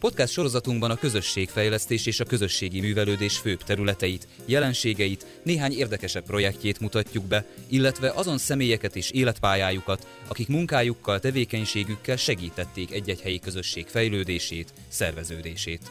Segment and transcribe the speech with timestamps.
[0.00, 7.24] Podcast sorozatunkban a közösségfejlesztés és a közösségi művelődés főbb területeit, jelenségeit, néhány érdekesebb projektjét mutatjuk
[7.24, 15.90] be, illetve azon személyeket és életpályájukat, akik munkájukkal, tevékenységükkel segítették egy-egy helyi közösség fejlődését, szerveződését.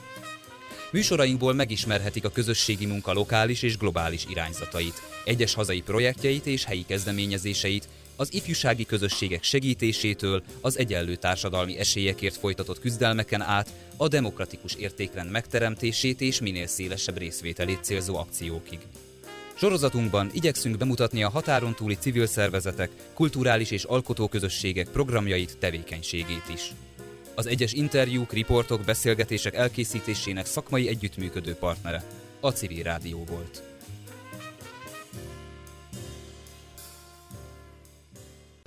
[0.92, 7.88] Műsorainkból megismerhetik a közösségi munka lokális és globális irányzatait, egyes hazai projektjeit és helyi kezdeményezéseit,
[8.20, 16.22] az ifjúsági közösségek segítésétől az egyenlő társadalmi esélyekért folytatott küzdelmeken át a demokratikus értékrend megteremtését
[16.22, 18.80] és minél szélesebb részvételét célzó akciókig.
[19.54, 26.72] Sorozatunkban igyekszünk bemutatni a határon túli civil szervezetek, kulturális és alkotóközösségek programjait, tevékenységét is.
[27.36, 32.04] Az egyes interjúk, riportok, beszélgetések elkészítésének szakmai együttműködő partnere
[32.40, 33.69] a Civil Rádió volt.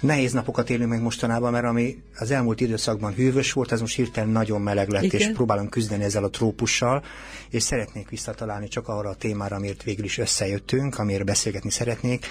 [0.02, 4.28] Nehéz napokat élünk meg mostanában, mert ami az elmúlt időszakban hűvös volt, az most hirtelen
[4.28, 5.20] nagyon meleg lett, Igen.
[5.20, 7.04] és próbálunk küzdeni ezzel a trópussal,
[7.50, 12.26] és szeretnék visszatalálni csak arra a témára, amiért végül is összejöttünk, amiért beszélgetni szeretnék,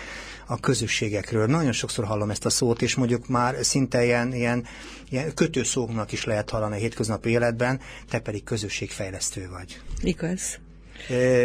[0.48, 1.46] a közösségekről.
[1.46, 4.66] Nagyon sokszor hallom ezt a szót, és mondjuk már szinte ilyen, ilyen,
[5.10, 9.82] ilyen kötőszóknak is lehet hallani a hétköznapi életben, te pedig közösségfejlesztő vagy.
[10.02, 10.60] Igaz.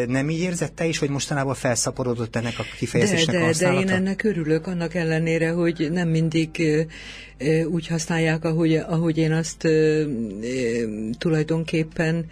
[0.06, 3.84] Nem így érzett te is, hogy mostanában felszaporodott ennek a kifejezésnek de, de, a használata?
[3.84, 6.48] De én ennek örülök, annak ellenére, hogy nem mindig
[7.68, 9.68] úgy használják, ahogy, ahogy én azt
[11.18, 12.26] tulajdonképpen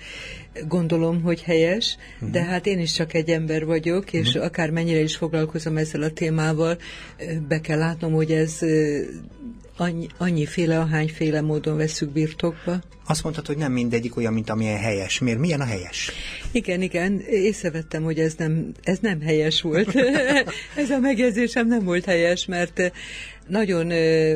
[0.69, 2.31] gondolom, hogy helyes, uh-huh.
[2.31, 4.44] de hát én is csak egy ember vagyok, és uh-huh.
[4.44, 6.78] akár mennyire is foglalkozom ezzel a témával,
[7.48, 8.59] be kell látnom, hogy ez
[9.77, 12.80] annyi, annyiféle, ahányféle módon veszük birtokba.
[13.06, 15.19] Azt mondtad, hogy nem mindegyik olyan, mint amilyen helyes.
[15.19, 15.39] Miért?
[15.39, 16.11] Milyen a helyes?
[16.53, 17.20] Igen, igen.
[17.20, 19.94] Észrevettem, hogy ez nem, ez nem helyes volt.
[20.83, 22.92] ez a megjegyzésem nem volt helyes, mert
[23.48, 24.34] nagyon ö,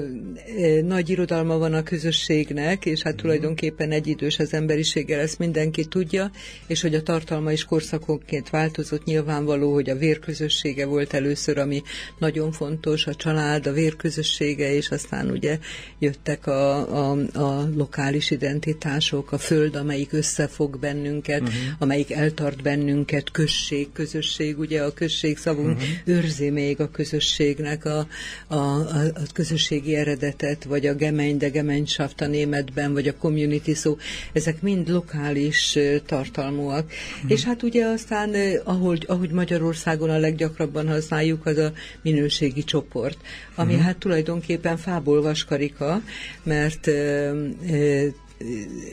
[0.59, 3.23] ö, nagy irodalma van a közösségnek, és hát mhm.
[3.23, 6.31] tulajdonképpen egyidős az emberiséggel, ezt mindenki tudja,
[6.67, 11.83] és hogy a tartalma is korszakonként változott, nyilvánvaló, hogy a vérközössége volt először, ami
[12.19, 15.59] nagyon fontos, a család, a vérközössége, és aztán ugye
[15.99, 21.57] jöttek a, a, a lokális identitások, a föld, amelyik összefog bennünket, uh-huh.
[21.79, 25.89] amelyik eltart bennünket, község, közösség, ugye a község szavunk uh-huh.
[26.05, 28.07] őrzi még a közösségnek a,
[28.47, 33.73] a, a a, közösségi eredetet, vagy a Gemein, de Gemeinschaft a németben, vagy a community
[33.73, 33.97] szó,
[34.33, 36.93] ezek mind lokális tartalmúak.
[37.21, 37.31] Hmm.
[37.31, 41.73] És hát ugye aztán, ahogy, ahogy Magyarországon a leggyakrabban használjuk, az a
[42.03, 43.19] minőségi csoport,
[43.55, 43.83] ami hmm.
[43.83, 46.03] hát tulajdonképpen fából vaskarika,
[46.43, 46.87] mert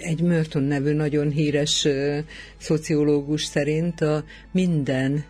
[0.01, 1.87] egy Merton nevű nagyon híres
[2.57, 5.23] szociológus szerint a minden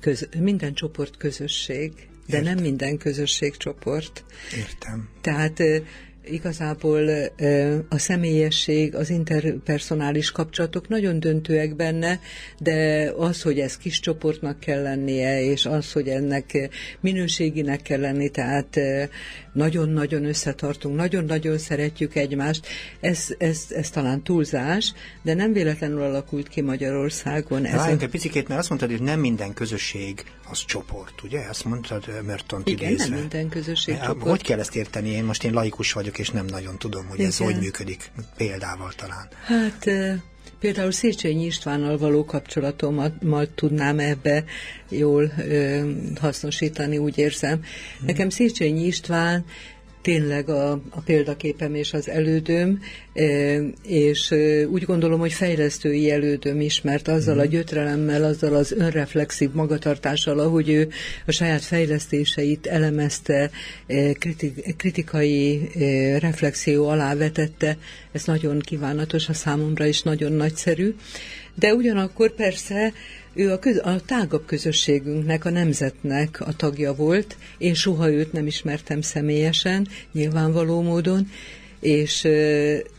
[0.00, 2.54] köz, minden csoport közösség, de Értem.
[2.54, 4.24] nem minden közösségcsoport.
[4.56, 5.08] Értem.
[5.20, 5.62] Tehát
[6.30, 7.08] igazából
[7.88, 12.20] a személyesség, az interpersonális kapcsolatok nagyon döntőek benne,
[12.58, 18.28] de az, hogy ez kis csoportnak kell lennie, és az, hogy ennek minőséginek kell lenni,
[18.28, 18.80] tehát
[19.52, 22.66] nagyon-nagyon összetartunk, nagyon-nagyon szeretjük egymást,
[23.00, 27.64] ez, ez, ez talán túlzás, de nem véletlenül alakult ki Magyarországon.
[27.64, 28.04] Ez Várjunk a...
[28.04, 31.40] egy picit, mert azt mondtad, hogy nem minden közösség az csoport, ugye?
[31.48, 33.08] Azt mondtad Merton Igen, idézve.
[33.08, 34.28] nem minden közösség csoport.
[34.28, 35.08] Hogy kell ezt érteni?
[35.08, 37.30] Én most én laikus vagyok, és nem nagyon tudom, hogy Igen.
[37.30, 39.28] ez hogy működik példával talán.
[39.44, 39.86] Hát
[40.60, 43.12] Például Széchenyi Istvánnal való kapcsolatomat
[43.54, 44.44] tudnám ebbe
[44.88, 45.90] jól ö,
[46.20, 47.64] hasznosítani, úgy érzem.
[48.06, 49.44] Nekem Széchenyi István
[50.02, 52.80] tényleg a, a példaképem és az elődöm,
[53.82, 54.34] és
[54.68, 57.50] úgy gondolom, hogy fejlesztői elődöm is, mert azzal a mhm.
[57.50, 60.88] gyötrelemmel, azzal az önreflexív magatartással, ahogy ő
[61.26, 63.50] a saját fejlesztéseit elemezte,
[64.76, 65.68] kritikai
[66.18, 67.76] reflexió alá vetette,
[68.12, 70.94] ez nagyon kívánatos a számomra, és nagyon nagyszerű.
[71.54, 72.92] De ugyanakkor persze
[73.38, 77.36] ő a, köz, a tágabb közösségünknek, a nemzetnek a tagja volt.
[77.58, 81.28] Én soha őt nem ismertem személyesen, nyilvánvaló módon,
[81.80, 82.28] és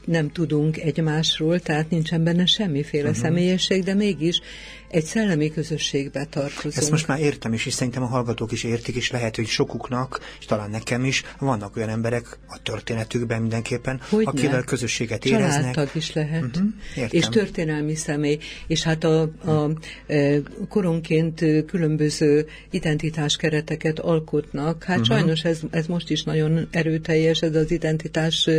[0.06, 3.24] nem tudunk egymásról, tehát nincsen benne semmiféle uh-huh.
[3.24, 4.42] személyesség, de mégis
[4.90, 6.76] egy szellemi közösségbe tartozunk.
[6.76, 10.20] Ezt most már értem is, és szerintem a hallgatók is értik, és lehet, hogy sokuknak,
[10.40, 14.64] és talán nekem is, vannak olyan emberek a történetükben mindenképpen, hogy akivel ne?
[14.64, 15.74] közösséget Családtag éreznek.
[15.74, 18.38] Családtag is lehet, uh-huh, és történelmi személy,
[18.68, 19.72] és hát a, a
[20.08, 24.84] e, koronként különböző identitáskereteket alkotnak.
[24.84, 25.18] Hát uh-huh.
[25.18, 28.50] sajnos ez, ez most is nagyon erőteljes, ez az identitás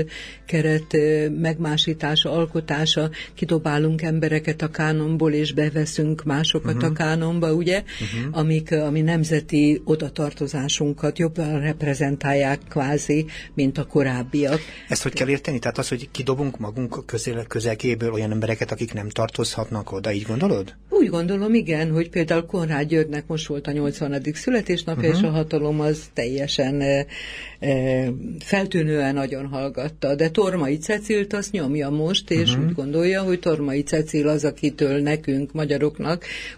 [0.47, 0.97] keret
[1.41, 6.91] megmásítása, alkotása, kidobálunk embereket a kánonból, és beveszünk másokat uh-huh.
[6.91, 8.39] a kánonba, ugye, uh-huh.
[8.39, 14.61] amik a mi nemzeti odatartozásunkat jobban reprezentálják kvázi, mint a korábbiak.
[14.89, 15.59] Ezt hogy kell érteni?
[15.59, 20.75] Tehát az, hogy kidobunk magunk közel, közelgéből olyan embereket, akik nem tartozhatnak oda, így gondolod?
[20.89, 24.23] Úgy gondolom, igen, hogy például Konrád Györgynek most volt a 80.
[24.33, 25.23] születésnapja, uh-huh.
[25.23, 27.07] és a hatalom az teljesen e,
[27.59, 30.15] e, feltűnően nagyon hallgatta.
[30.15, 32.67] De Tormai Cecilt azt nyomja most, és uh-huh.
[32.67, 36.10] úgy gondolja, hogy Tormai Cecil az, akitől nekünk, magyaroknak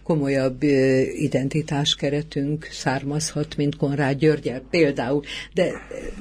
[0.02, 5.22] komolyabb e, identitáskeretünk származhat, mint Konrád Györgyel például.
[5.54, 5.72] De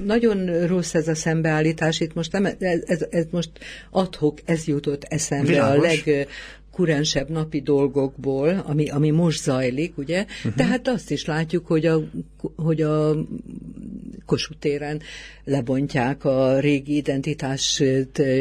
[0.06, 3.50] nagyon rossz ez a szembeállítás, itt most nem, ez, ez, ez most
[3.90, 5.78] adhok, ez jutott eszembe Világos.
[5.78, 6.28] a leg
[6.72, 10.26] kurensebb napi dolgokból, ami, ami most zajlik, ugye?
[10.38, 10.56] Uh-huh.
[10.56, 12.02] Tehát azt is látjuk, hogy a,
[12.56, 13.16] hogy a
[14.26, 15.02] Kossuth téren
[15.44, 17.84] lebontják a régi identitást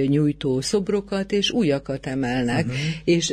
[0.07, 2.81] nyújtó szobrokat, és újakat emelnek, uh-huh.
[3.05, 3.29] és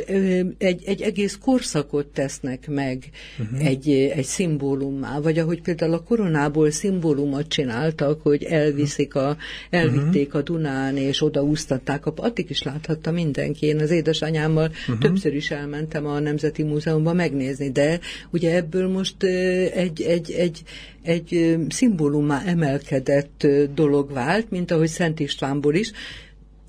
[0.58, 3.66] egy, egy egész korszakot tesznek meg uh-huh.
[3.66, 9.36] egy, egy szimbólummá, vagy ahogy például a koronából szimbólumot csináltak, hogy elviszik a,
[9.70, 13.66] elvitték a Dunán, és odaúztatták, a, addig is láthatta mindenki.
[13.66, 14.98] Én az édesanyámmal uh-huh.
[14.98, 18.00] többször is elmentem a Nemzeti Múzeumban megnézni, de
[18.30, 20.57] ugye ebből most egy, egy, egy,
[21.02, 25.92] egy szimbólumá emelkedett dolog vált, mint ahogy Szent Istvánból is,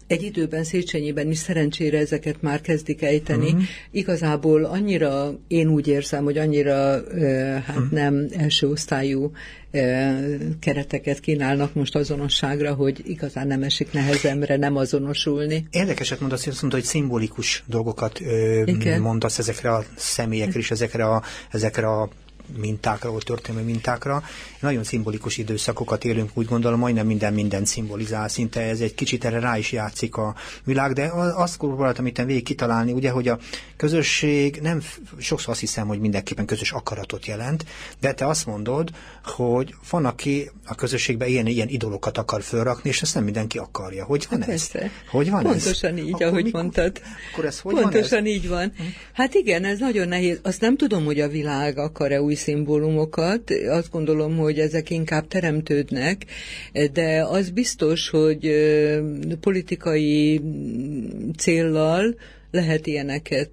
[0.10, 3.46] egy időben Széchenyiben is szerencsére ezeket már kezdik ejteni.
[3.46, 3.62] Uh-huh.
[3.92, 6.74] Igazából annyira, én úgy érzem, hogy annyira
[7.66, 7.92] hát uh-huh.
[7.92, 9.32] nem első osztályú
[10.60, 15.68] kereteket kínálnak most azonosságra, hogy igazán nem esik nehezemre nem azonosulni.
[15.72, 21.24] Érdekeset mondasz, azt mondta, hogy szimbolikus dolgokat ö, mondasz ezekre a személyekre és ezekre a,
[21.52, 22.10] ezekre a
[22.58, 24.24] mintákra, vagy történelmi mintákra.
[24.60, 29.40] Nagyon szimbolikus időszakokat élünk, úgy gondolom, majdnem minden minden szimbolizál, szinte ez egy kicsit erre
[29.40, 33.40] rá is játszik a világ, de azt próbáltam itt végig kitalálni, ugye, hogy a
[33.78, 34.82] közösség nem,
[35.18, 37.66] sokszor azt hiszem, hogy mindenképpen közös akaratot jelent,
[38.00, 38.90] de te azt mondod,
[39.24, 44.06] hogy van, aki a közösségben ilyen, ilyen idolokat akar fölrakni, és ezt nem mindenki akarja.
[44.06, 44.72] Hogy van hát ez?
[45.10, 46.04] Hogy van Pontosan ez?
[46.04, 47.02] így, akkor ahogy mikor, mondtad.
[47.32, 48.34] Akkor ez hogy Pontosan van ez?
[48.34, 48.74] így van.
[48.78, 48.84] Hm.
[49.14, 50.40] Hát igen, ez nagyon nehéz.
[50.44, 53.52] Azt nem tudom, hogy a világ akar-e új szimbólumokat.
[53.70, 56.26] Azt gondolom, hogy ezek inkább teremtődnek,
[56.94, 58.52] de az biztos, hogy
[59.40, 60.42] politikai
[61.38, 62.16] céllal
[62.52, 63.52] lehet ilyeneket,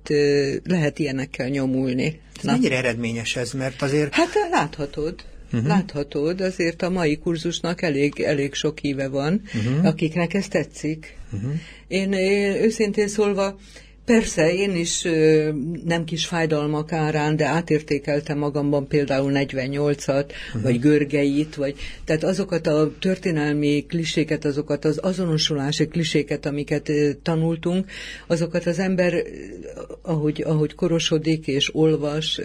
[0.64, 2.20] lehet ilyenekkel nyomulni.
[2.42, 2.52] Na.
[2.52, 4.14] Mennyire eredményes ez, mert azért...
[4.14, 5.14] Hát láthatod.
[5.52, 5.68] Uh-huh.
[5.68, 9.86] Láthatod, azért a mai kurzusnak elég, elég sok híve van, uh-huh.
[9.86, 11.16] akiknek ez tetszik.
[11.32, 11.52] Uh-huh.
[11.88, 13.58] Én, én őszintén szólva
[14.06, 15.02] Persze, én is
[15.84, 20.62] nem kis fájdalmak árán, de átértékeltem magamban például 48-at, uh-huh.
[20.62, 21.74] vagy Görgeit, vagy
[22.04, 26.92] tehát azokat a történelmi kliséket, azokat az azonosulási kliséket, amiket
[27.22, 27.90] tanultunk,
[28.26, 29.22] azokat az ember,
[30.02, 32.40] ahogy, ahogy korosodik és olvas,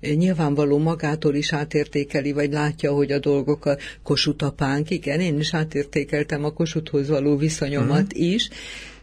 [0.00, 6.44] nyilvánvaló magától is átértékeli, vagy látja, hogy a dolgok a kosutapánk, igen, én is átértékeltem
[6.44, 8.32] a kosuthoz való viszonyomat uh-huh.
[8.32, 8.48] is,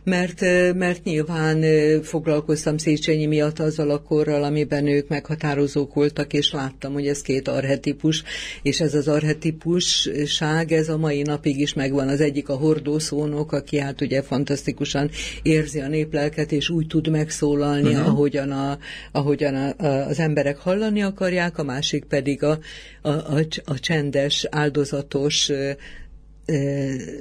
[0.04, 0.42] mert,
[0.76, 1.64] mert nyilván
[2.02, 7.48] foglalkoztam Széchenyi miatt azzal a korral, amiben ők meghatározók voltak, és láttam, hogy ez két
[7.48, 8.24] arhetipus,
[8.62, 12.08] és ez az arhetipusság, ez a mai napig is megvan.
[12.08, 15.10] Az egyik a hordószónok, aki hát ugye fantasztikusan
[15.42, 18.08] érzi a néplelket, és úgy tud megszólalni, uh-huh.
[18.08, 18.78] ahogyan, a,
[19.12, 22.60] ahogyan a, a, az emberek hallani akarják, a másik pedig a,
[23.02, 25.52] a, a, a csendes, áldozatos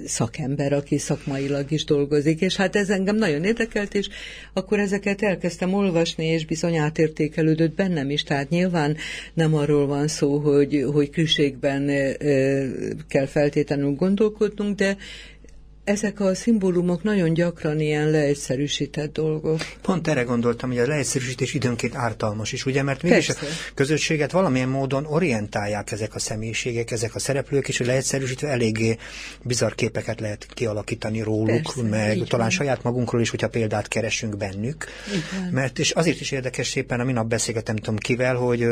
[0.06, 4.08] szakember, aki szakmailag is dolgozik, és hát ez engem nagyon érdekelt, és
[4.52, 8.96] akkor ezeket elkezdtem olvasni, és bizony átértékelődött bennem is, tehát nyilván
[9.34, 11.86] nem arról van szó, hogy, hogy külségben
[13.08, 14.96] kell feltétlenül gondolkodnunk, de
[15.88, 19.60] ezek a szimbólumok nagyon gyakran ilyen leegyszerűsített dolgok.
[19.82, 23.34] Pont erre gondoltam, hogy a leegyszerűsítés időnként ártalmas is, ugye, mert mégis a
[23.74, 28.96] közösséget valamilyen módon orientálják ezek a személyiségek, ezek a szereplők, és hogy leegyszerűsítve eléggé
[29.42, 32.50] bizarr képeket lehet kialakítani róluk, Persze, meg talán van.
[32.50, 34.86] saját magunkról is, hogyha példát keresünk bennük.
[35.50, 38.66] Mert és azért is érdekes szépen, a minap beszélgetem tudom kivel, hogy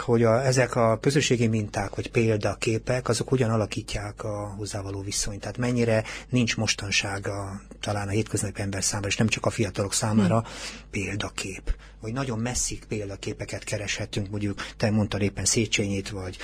[0.00, 5.40] hogy a, ezek a közösségi minták, vagy példaképek, azok hogyan alakítják a hozzávaló viszonyt.
[5.40, 10.38] Tehát mennyire nincs mostansága talán a hétköznapi ember számára, és nem csak a fiatalok számára
[10.38, 10.50] hmm.
[10.90, 16.36] példakép vagy nagyon messzi példaképeket kereshetünk, mondjuk te mondtad éppen Széchenyit, vagy,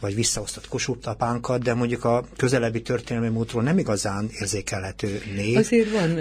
[0.00, 5.56] vagy visszaosztott kosútapánkat, de mondjuk a közelebbi történelmi múltról nem igazán érzékelhető név.
[5.56, 6.18] Azért van,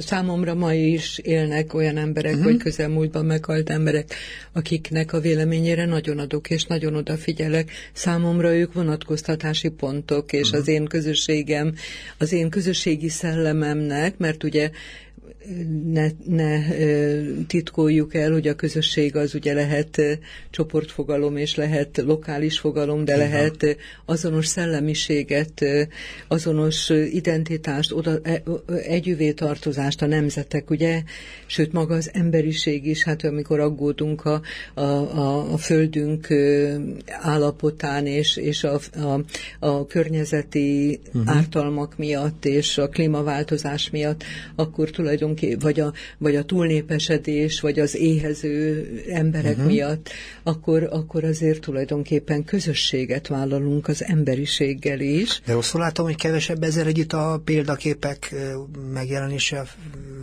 [0.00, 2.42] számomra ma is élnek olyan emberek, mm-hmm.
[2.42, 4.14] vagy közelmúltban meghalt emberek,
[4.52, 7.70] akiknek a véleményére nagyon adok adok, és nagyon odafigyelek.
[7.92, 10.60] Számomra ők vonatkoztatási pontok, és uh-huh.
[10.60, 11.74] az én közösségem,
[12.18, 14.70] az én közösségi szellememnek, mert ugye
[15.92, 16.60] ne, ne
[17.46, 20.00] titkoljuk el, hogy a közösség az ugye lehet
[20.50, 23.28] csoportfogalom, és lehet lokális fogalom, de Igen.
[23.28, 25.64] lehet azonos szellemiséget,
[26.28, 28.42] azonos identitást, oda, e,
[28.86, 31.02] együvé tartozást a nemzetek, ugye,
[31.46, 34.40] sőt maga az emberiség is, hát amikor aggódunk a,
[34.74, 36.26] a, a, a földünk
[37.06, 39.20] állapotán, és, és a, a,
[39.58, 41.36] a környezeti uh-huh.
[41.36, 44.24] ártalmak miatt, és a klímaváltozás miatt,
[44.54, 49.66] akkor tulajdonképpen tulajdonképpen, vagy a, vagy a túlnépesedés, vagy az éhező emberek uh-huh.
[49.66, 50.10] miatt,
[50.42, 55.40] akkor, akkor azért tulajdonképpen közösséget vállalunk az emberiséggel is.
[55.44, 58.34] De rosszul látom, hogy kevesebb ezzel együtt a példaképek
[58.92, 59.66] megjelenése,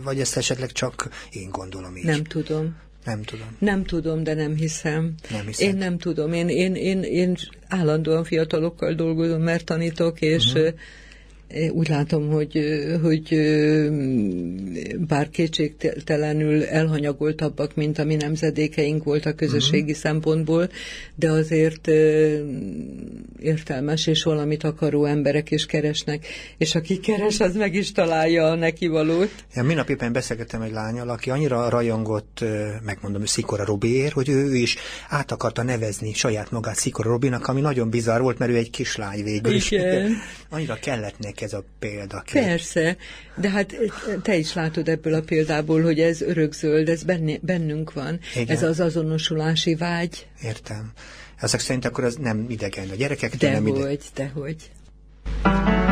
[0.04, 2.04] vagy ezt esetleg csak én gondolom így?
[2.04, 2.76] Nem tudom.
[3.04, 3.56] Nem tudom.
[3.58, 5.14] Nem tudom, de nem hiszem.
[5.30, 5.68] Nem hiszem.
[5.68, 6.32] Én nem tudom.
[6.32, 7.36] Én, én, én, én
[7.68, 10.74] állandóan fiatalokkal dolgozom, mert tanítok, és uh-huh
[11.70, 12.60] úgy látom, hogy,
[13.02, 13.40] hogy
[15.08, 19.96] bár kétségtelenül elhanyagoltabbak, mint a mi nemzedékeink voltak közösségi uh-huh.
[19.96, 20.68] szempontból,
[21.14, 21.88] de azért
[23.40, 26.26] értelmes és valamit akaró emberek is keresnek,
[26.58, 29.30] és aki keres, az meg is találja a neki valót.
[29.56, 32.44] Én minap éppen beszélgettem egy lányal, aki annyira rajongott,
[32.84, 34.76] megmondom, Szikora Robiért, hogy ő, ő is
[35.08, 39.22] át akarta nevezni saját magát Szikora Robinak, ami nagyon bizarr volt, mert ő egy kislány
[39.22, 39.70] végül is.
[40.50, 42.24] Annyira kellett neki ez a példa.
[42.32, 42.96] Persze,
[43.36, 43.74] de hát
[44.22, 47.02] te is látod ebből a példából, hogy ez örökzöld, ez
[47.40, 48.20] bennünk van.
[48.34, 48.56] Igen.
[48.56, 50.26] Ez az azonosulási vágy.
[50.42, 50.92] Értem.
[51.36, 53.82] Ezek szerint akkor az nem idegen a gyerekek, de nem idegen.
[53.82, 55.89] Dehogy, dehogy.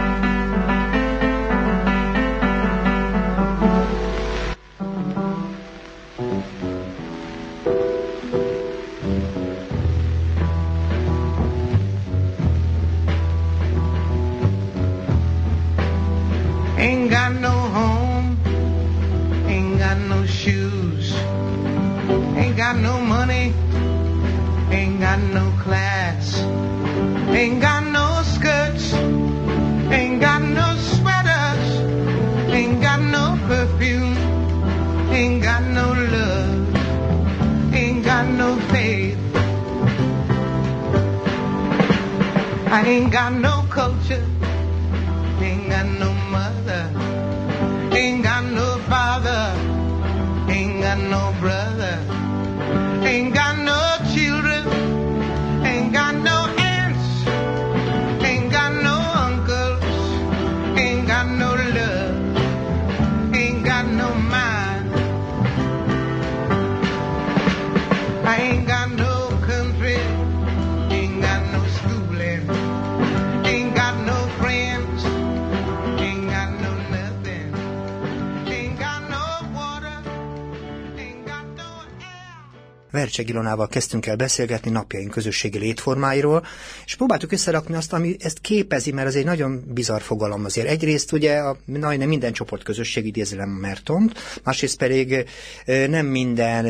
[83.19, 86.47] Vercseg Ilonával kezdtünk el beszélgetni napjaink közösségi létformáiról,
[86.85, 90.69] és próbáltuk összerakni azt, ami ezt képezi, mert ez egy nagyon bizarr fogalom azért.
[90.69, 95.25] Egyrészt ugye a, majdnem minden csoport közösség idézlem Mertont, másrészt pedig
[95.67, 96.65] nem minden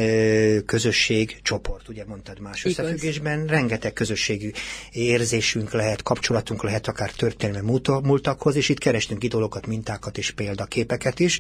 [0.65, 2.79] közösség csoport, ugye mondtad más Igaz.
[2.79, 4.51] összefüggésben, rengeteg közösségű
[4.93, 11.39] érzésünk lehet, kapcsolatunk lehet akár történelmi múltakhoz, és itt kerestünk idolokat, mintákat és példaképeket is,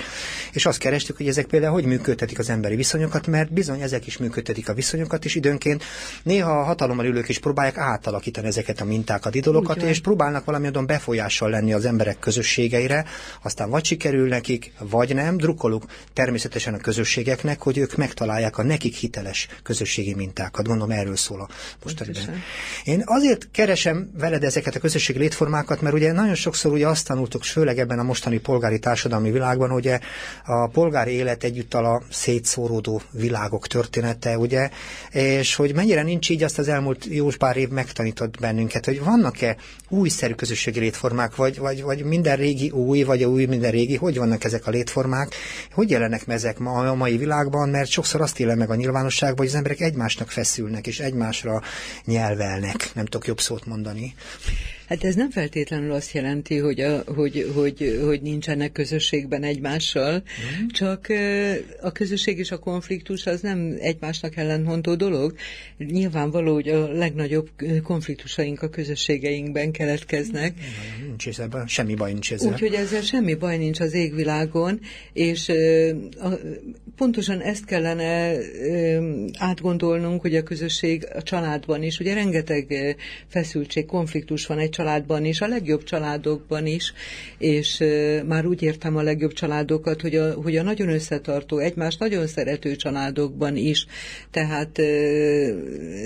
[0.53, 4.17] és azt kerestük, hogy ezek például hogy működtetik az emberi viszonyokat, mert bizony ezek is
[4.17, 5.85] működtetik a viszonyokat, és időnként
[6.23, 11.51] néha a hatalommal ülők is próbálják átalakítani ezeket a mintákat, idolokat, és próbálnak valamilyen befolyással
[11.51, 13.05] lenni az emberek közösségeire,
[13.43, 15.37] aztán vagy sikerül nekik, vagy nem.
[15.37, 20.67] Drukkolunk természetesen a közösségeknek, hogy ők megtalálják a nekik hiteles közösségi mintákat.
[20.67, 21.49] Gondolom erről szól a
[21.85, 22.43] mostaniben.
[22.85, 27.45] Én azért keresem veled ezeket a közösségi létformákat, mert ugye nagyon sokszor ugye azt tanultuk,
[27.45, 29.91] főleg ebben a mostani polgári társadalmi világban, hogy
[30.45, 34.71] a polgári élet egyúttal a szétszóródó világok története, ugye,
[35.13, 39.57] és hogy mennyire nincs így, azt az elmúlt jó pár év megtanított bennünket, hogy vannak-e
[39.89, 44.19] újszerű közösségi létformák, vagy, vagy, vagy minden régi új, vagy a új minden régi, hogy
[44.19, 45.35] vannak ezek a létformák,
[45.73, 49.39] hogy jelennek meg ezek ma, a mai világban, mert sokszor azt éle meg a nyilvánosságban,
[49.39, 51.63] hogy az emberek egymásnak feszülnek, és egymásra
[52.05, 52.91] nyelvelnek.
[52.95, 54.15] Nem tudok jobb szót mondani.
[54.89, 60.67] Hát ez nem feltétlenül azt jelenti, hogy, a, hogy, hogy, hogy nincsenek közösségben egymással, mm.
[60.67, 61.07] csak
[61.81, 65.35] a közösség és a konfliktus az nem egymásnak ellentmondó dolog.
[65.79, 67.49] Nyilvánvaló, hogy a legnagyobb
[67.83, 70.55] konfliktusaink a közösségeinkben keletkeznek.
[71.07, 72.53] Nincs ezzel, semmi baj nincs ezzel.
[72.53, 74.81] Úgyhogy ezzel semmi baj nincs az égvilágon,
[75.13, 75.53] és
[76.21, 76.29] a,
[76.97, 78.37] pontosan ezt kellene
[79.39, 85.41] átgondolnunk, hogy a közösség a családban is, ugye rengeteg feszültség, konfliktus van egy családban is,
[85.41, 86.93] a legjobb családokban is,
[87.39, 87.85] és
[88.27, 92.77] már úgy értem a legjobb családokat, hogy a, hogy a nagyon összetartó, egymást nagyon szerető
[92.77, 93.87] családokban is,
[94.31, 94.81] tehát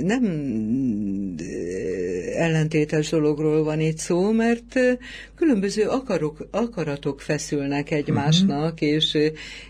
[0.03, 0.25] nem
[2.35, 4.79] ellentétes dologról van itt szó, mert
[5.37, 8.89] különböző akarok, akaratok feszülnek egymásnak, uh-huh.
[8.89, 9.19] és,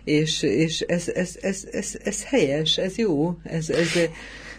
[0.04, 3.88] és, és ez, ez, ez, ez, ez helyes, ez jó, ez, ez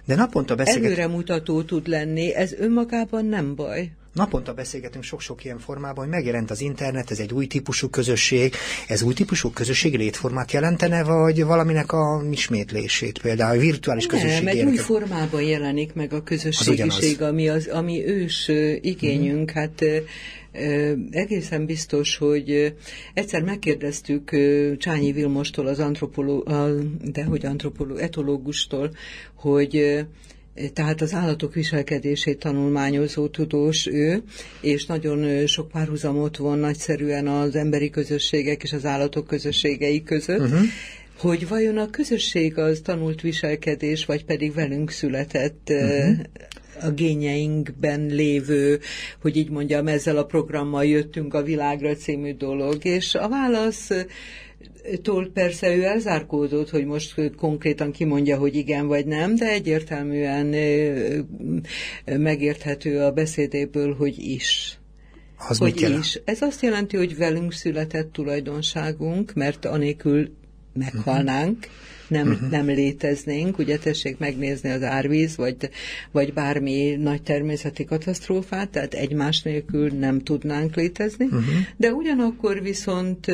[0.06, 0.86] de naponta beszélget...
[0.86, 3.92] Előremutató tud lenni, ez önmagában nem baj.
[4.14, 8.54] Naponta beszélgetünk sok-sok ilyen formában, hogy megjelent az internet, ez egy új típusú közösség.
[8.88, 14.44] Ez új típusú közösség létformát jelentene, vagy valaminek a ismétlését, például a virtuális közösség?
[14.44, 18.52] Nem, egy új formában jelenik meg a közösségiség, az ami, az, ami ős
[18.82, 19.52] igényünk.
[19.52, 19.56] Mm.
[19.56, 19.84] Hát
[21.12, 22.76] egészen biztos, hogy
[23.14, 24.30] egyszer megkérdeztük
[24.78, 26.48] Csányi Vilmostól, az antropoló,
[27.02, 28.92] de hogy antropoló, etológustól,
[29.36, 30.06] hogy
[30.74, 34.24] tehát az állatok viselkedését tanulmányozó tudós ő,
[34.62, 40.62] és nagyon sok párhuzamot von nagyszerűen az emberi közösségek és az állatok közösségei között, uh-huh.
[41.18, 46.20] hogy vajon a közösség az tanult viselkedés, vagy pedig velünk született uh-huh
[46.82, 48.80] a gényeinkben lévő,
[49.22, 53.90] hogy így mondjam, ezzel a programmal jöttünk a világra című dolog, és a válasz
[55.02, 60.46] tól persze ő elzárkódott, hogy most konkrétan kimondja, hogy igen vagy nem, de egyértelműen
[62.06, 64.78] megérthető a beszédéből, hogy is.
[65.50, 66.22] Az hogy is.
[66.26, 70.30] Ez azt jelenti, hogy velünk született tulajdonságunk, mert anélkül
[70.74, 71.58] meghalnánk.
[71.58, 71.82] Uh-huh
[72.14, 72.50] nem, uh-huh.
[72.50, 73.58] nem léteznénk.
[73.58, 75.56] Ugye tessék megnézni az árvíz, vagy,
[76.12, 81.44] vagy bármi nagy természeti katasztrófát, tehát egymás nélkül nem tudnánk létezni, uh-huh.
[81.78, 83.32] de ugyanakkor viszont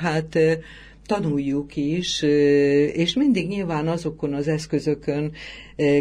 [0.00, 0.38] hát
[1.08, 2.22] tanuljuk is,
[2.92, 5.32] és mindig nyilván azokon az eszközökön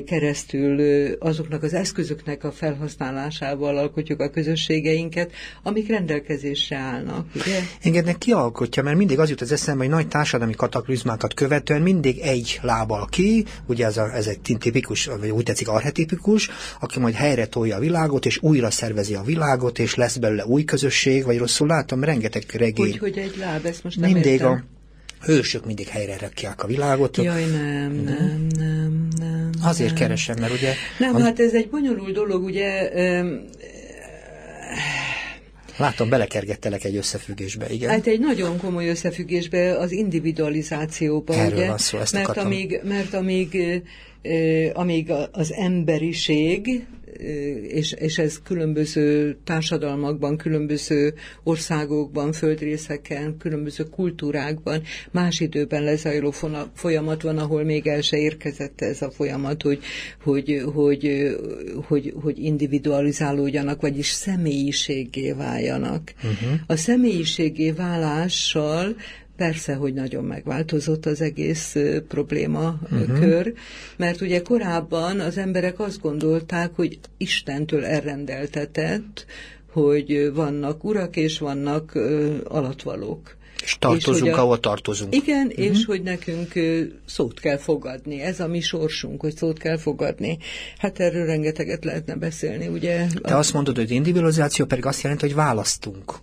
[0.06, 0.82] keresztül,
[1.20, 5.32] azoknak az eszközöknek a felhasználásával alkotjuk a közösségeinket,
[5.64, 7.26] amik rendelkezésre állnak.
[7.36, 7.60] Ugye?
[7.82, 12.20] Engednek ki alkotja, mert mindig az jut az eszembe, hogy nagy társadalmi kataklizmákat követően mindig
[12.20, 16.50] egy lábbal ki, ugye ez, a, ez egy tipikus, vagy úgy tetszik arhetipikus,
[16.80, 20.64] aki majd helyre tolja a világot, és újra szervezi a világot, és lesz belőle új
[20.64, 22.86] közösség, vagy rosszul látom, rengeteg regény.
[22.86, 24.52] Hogy, hogy egy láb, ezt most nem mindig értem.
[24.52, 24.77] a
[25.22, 27.18] hősök mindig helyre rakják a világot.
[27.18, 29.50] Jaj, nem, nem, nem, nem.
[29.64, 29.98] Azért nem.
[30.00, 30.74] keresem, mert ugye...
[31.00, 31.20] Nem, a...
[31.20, 32.92] hát ez egy bonyolult dolog, ugye...
[35.78, 37.90] Látom, belekergettelek egy összefüggésbe, igen.
[37.90, 41.68] Hát egy nagyon komoly összefüggésbe, az individualizációba, Erről ugye?
[41.68, 42.46] van szó, ezt mert akartam.
[42.46, 43.82] amíg, mert amíg,
[44.74, 46.86] amíg az emberiség
[47.68, 56.34] és, és ez különböző társadalmakban, különböző országokban, földrészeken, különböző kultúrákban más időben lezajló
[56.74, 59.80] folyamat van, ahol még el se érkezett ez a folyamat, hogy,
[60.24, 61.36] hogy, hogy,
[61.88, 66.14] hogy, hogy individualizálódjanak, vagyis személyiségé váljanak.
[66.16, 66.60] Uh-huh.
[66.68, 68.96] A személyiségé válással
[69.38, 71.76] Persze, hogy nagyon megváltozott az egész
[72.08, 73.20] probléma uh-huh.
[73.20, 73.54] kör,
[73.98, 79.26] mert ugye korábban az emberek azt gondolták, hogy Istentől elrendeltetett,
[79.72, 83.36] hogy vannak urak és vannak uh, alatvalók.
[83.64, 85.16] És tartozunk, és a, ahol tartozunk.
[85.16, 85.66] Igen, uh-huh.
[85.66, 86.54] és hogy nekünk
[87.06, 88.22] szót kell fogadni.
[88.22, 90.38] Ez a mi sorsunk, hogy szót kell fogadni.
[90.78, 93.08] Hát erről rengeteget lehetne beszélni, ugye?
[93.22, 96.14] Te azt mondod, hogy individualizáció pedig azt jelenti, hogy választunk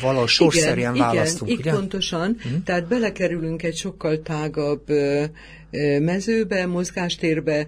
[0.00, 1.72] valahol sorszerűen választunk, igen, ugye?
[1.72, 2.36] pontosan.
[2.42, 2.62] Hmm.
[2.62, 4.82] Tehát belekerülünk egy sokkal tágabb
[6.00, 7.66] mezőbe, mozgástérbe,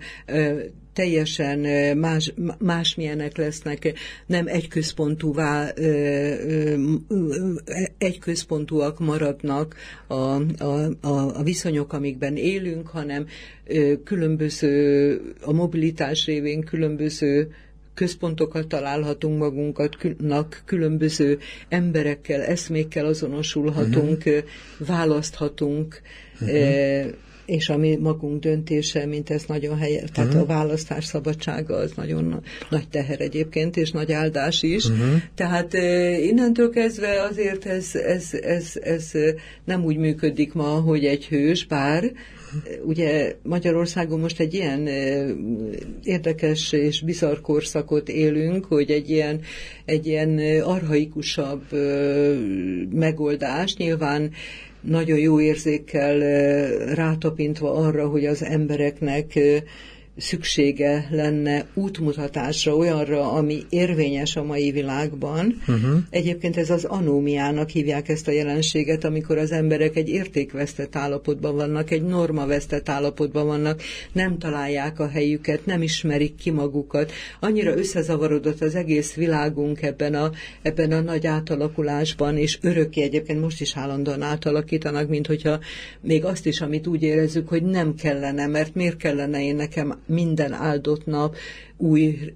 [0.96, 1.58] teljesen
[1.98, 3.92] más, másmilyenek lesznek,
[4.26, 5.72] nem egyközpontúvá,
[7.98, 9.76] egyközpontúak maradnak
[10.06, 13.26] a, a, a, a viszonyok, amikben élünk, hanem
[14.04, 17.50] különböző, a mobilitás révén különböző
[17.96, 24.42] központokat találhatunk magunknak, különböző emberekkel, eszmékkel azonosulhatunk, uh-huh.
[24.78, 26.00] választhatunk,
[26.40, 27.06] uh-huh.
[27.46, 30.50] és a mi magunk döntése, mint ez nagyon helyes, tehát uh-huh.
[30.50, 34.84] a választás szabadsága az nagyon nagy teher egyébként, és nagy áldás is.
[34.88, 35.20] Uh-huh.
[35.34, 35.72] Tehát
[36.22, 39.10] innentől kezdve azért ez, ez, ez, ez
[39.64, 42.12] nem úgy működik ma, hogy egy hős, bár
[42.84, 44.86] ugye Magyarországon most egy ilyen
[46.02, 49.40] érdekes és bizarr korszakot élünk, hogy egy ilyen,
[49.84, 51.62] egy ilyen arhaikusabb
[52.92, 53.76] megoldás.
[53.76, 54.30] Nyilván
[54.80, 56.18] nagyon jó érzékkel
[56.94, 59.38] rátapintva arra, hogy az embereknek
[60.16, 65.62] szüksége lenne útmutatásra, olyanra, ami érvényes a mai világban.
[65.68, 65.98] Uh-huh.
[66.10, 71.90] Egyébként ez az anómiának hívják ezt a jelenséget, amikor az emberek egy értékvesztett állapotban vannak,
[71.90, 77.12] egy normavesztett állapotban vannak, nem találják a helyüket, nem ismerik ki magukat.
[77.40, 80.30] Annyira összezavarodott az egész világunk ebben a,
[80.62, 85.58] ebben a nagy átalakulásban, és örökké egyébként most is állandóan átalakítanak, mint hogyha
[86.00, 90.52] még azt is, amit úgy érezzük, hogy nem kellene, mert miért kellene én nekem minden
[90.52, 91.36] áldott nap
[91.76, 92.32] új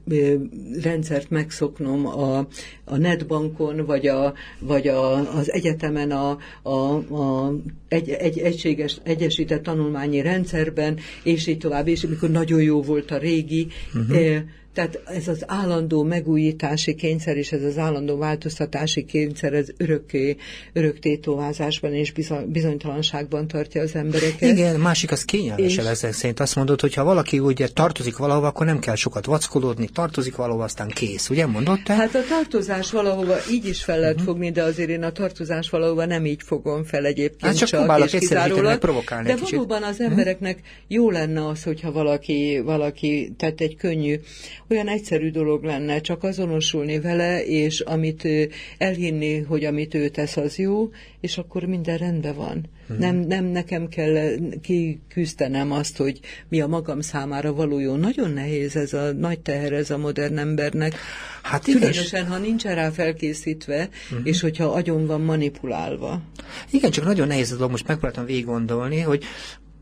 [0.82, 2.38] rendszert megszoknom a,
[2.84, 7.54] a netbankon, vagy, a, vagy a, az egyetemen a, a, a
[7.88, 13.18] egy, egy egységes, egyesített tanulmányi rendszerben, és így tovább, és amikor nagyon jó volt a
[13.18, 14.42] régi, uh-huh.
[14.74, 20.36] Tehát ez az állandó megújítási kényszer és ez az állandó változtatási kényszer, ez örökké,
[20.72, 22.12] örök tétovázásban és
[22.46, 24.50] bizonytalanságban tartja az embereket.
[24.50, 25.76] Igen, másik az kényelmes és...
[25.76, 26.40] ezek szerint.
[26.40, 30.64] Azt mondod, hogy ha valaki ugye tartozik valahova, akkor nem kell sokat vackolódni, tartozik valahova,
[30.64, 31.30] aztán kész.
[31.30, 31.94] Ugye mondott te?
[31.94, 34.28] Hát a tartozás valahova így is fel lehet uh-huh.
[34.28, 38.04] fogni, de azért én a tartozás valahova nem így fogom fel egyébként hát csak, csak
[38.04, 38.78] és kizárólag.
[38.78, 40.10] Provokálni de valóban az mhm.
[40.10, 40.70] embereknek uh-huh.
[40.88, 44.20] jó lenne az, hogyha valaki, valaki tett egy könnyű
[44.70, 48.28] olyan egyszerű dolog lenne csak azonosulni vele, és amit
[48.78, 52.64] elhinni, hogy amit ő tesz, az jó, és akkor minden rendben van.
[52.86, 52.98] Hmm.
[52.98, 57.96] Nem, nem nekem kell kiküzdenem azt, hogy mi a magam számára való jó.
[57.96, 60.94] Nagyon nehéz ez a nagy teher ez a modern embernek.
[61.42, 64.26] Hát Különösen, ha nincs rá felkészítve, uh-huh.
[64.26, 66.22] és hogyha agyon van manipulálva.
[66.70, 69.24] Igen, csak nagyon nehéz a dolog, most megpróbáltam végig gondolni, hogy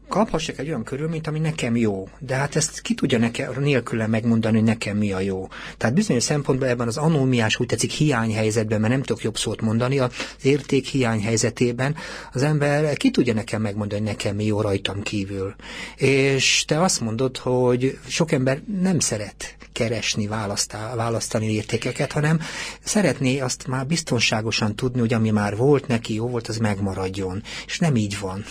[0.09, 2.09] kaphassak egy olyan körülményt, ami nekem jó.
[2.19, 5.49] De hát ezt ki tudja nekem nélküle megmondani, hogy nekem mi a jó.
[5.77, 9.99] Tehát bizonyos szempontból ebben az anómiás, úgy tetszik, hiányhelyzetben, mert nem tudok jobb szót mondani,
[9.99, 11.97] az érték hiányhelyzetében
[12.33, 15.55] az ember ki tudja nekem megmondani, hogy nekem mi jó rajtam kívül.
[15.97, 22.41] És te azt mondod, hogy sok ember nem szeret keresni, választá, választani értékeket, hanem
[22.85, 27.43] szeretné azt már biztonságosan tudni, hogy ami már volt neki, jó volt, az megmaradjon.
[27.67, 28.45] És nem így van.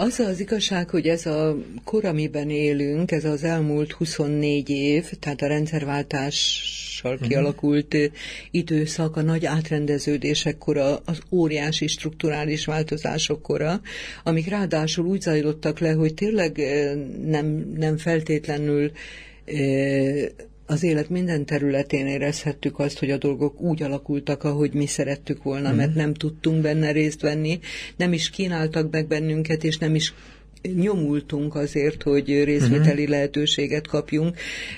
[0.00, 5.42] Az az igazság, hogy ez a kor, amiben élünk, ez az elmúlt 24 év, tehát
[5.42, 7.28] a rendszerváltással uh-huh.
[7.28, 7.96] kialakult
[8.50, 13.80] időszak, a nagy átrendeződések kora, az óriási strukturális változások kora,
[14.24, 16.60] amik ráadásul úgy zajlottak le, hogy tényleg
[17.24, 18.90] nem, nem feltétlenül
[20.70, 25.72] az élet minden területén érezhettük azt, hogy a dolgok úgy alakultak, ahogy mi szerettük volna,
[25.72, 25.76] mm.
[25.76, 27.58] mert nem tudtunk benne részt venni,
[27.96, 30.14] nem is kínáltak meg bennünket, és nem is
[30.62, 33.08] nyomultunk azért, hogy részvételi uh-huh.
[33.08, 34.36] lehetőséget kapjunk.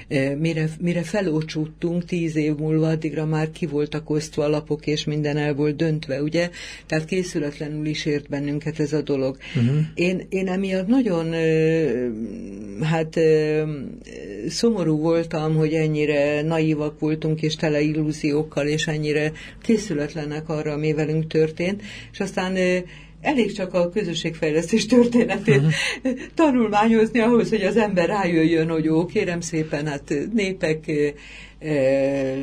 [0.09, 5.05] E, mire, mire felócsúttunk tíz év múlva, addigra már ki voltak osztva a lapok, és
[5.05, 6.51] minden el volt döntve, ugye?
[6.87, 9.37] Tehát készületlenül is ért bennünket ez a dolog.
[9.57, 9.79] Uh-huh.
[9.95, 11.35] Én, én emiatt nagyon
[12.83, 13.19] hát
[14.49, 21.27] szomorú voltam, hogy ennyire naívak voltunk, és tele illúziókkal, és ennyire készületlenek arra, ami velünk
[21.27, 22.57] történt, és aztán
[23.23, 26.13] elég csak a közösségfejlesztés történetét uh-huh.
[26.35, 30.91] tanulmányozni ahhoz, hogy az ember rájöjjön, hogy ó, kérem szépen, hát népek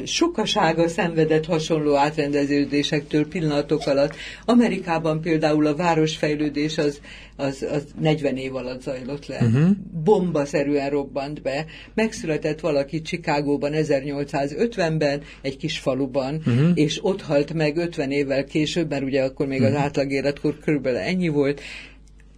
[0.05, 4.15] sokasága szenvedett hasonló átrendeződésektől pillanatok alatt.
[4.45, 6.99] Amerikában például a városfejlődés az,
[7.35, 9.37] az, az 40 év alatt zajlott le.
[9.41, 9.69] Uh-huh.
[10.03, 11.65] Bombaszerűen robbant be.
[11.93, 16.71] Megszületett valaki Csikágóban 1850-ben, egy kis faluban, uh-huh.
[16.73, 19.75] és ott halt meg 50 évvel később, mert ugye akkor még uh-huh.
[19.75, 21.61] az átlag életkor körülbelül ennyi volt,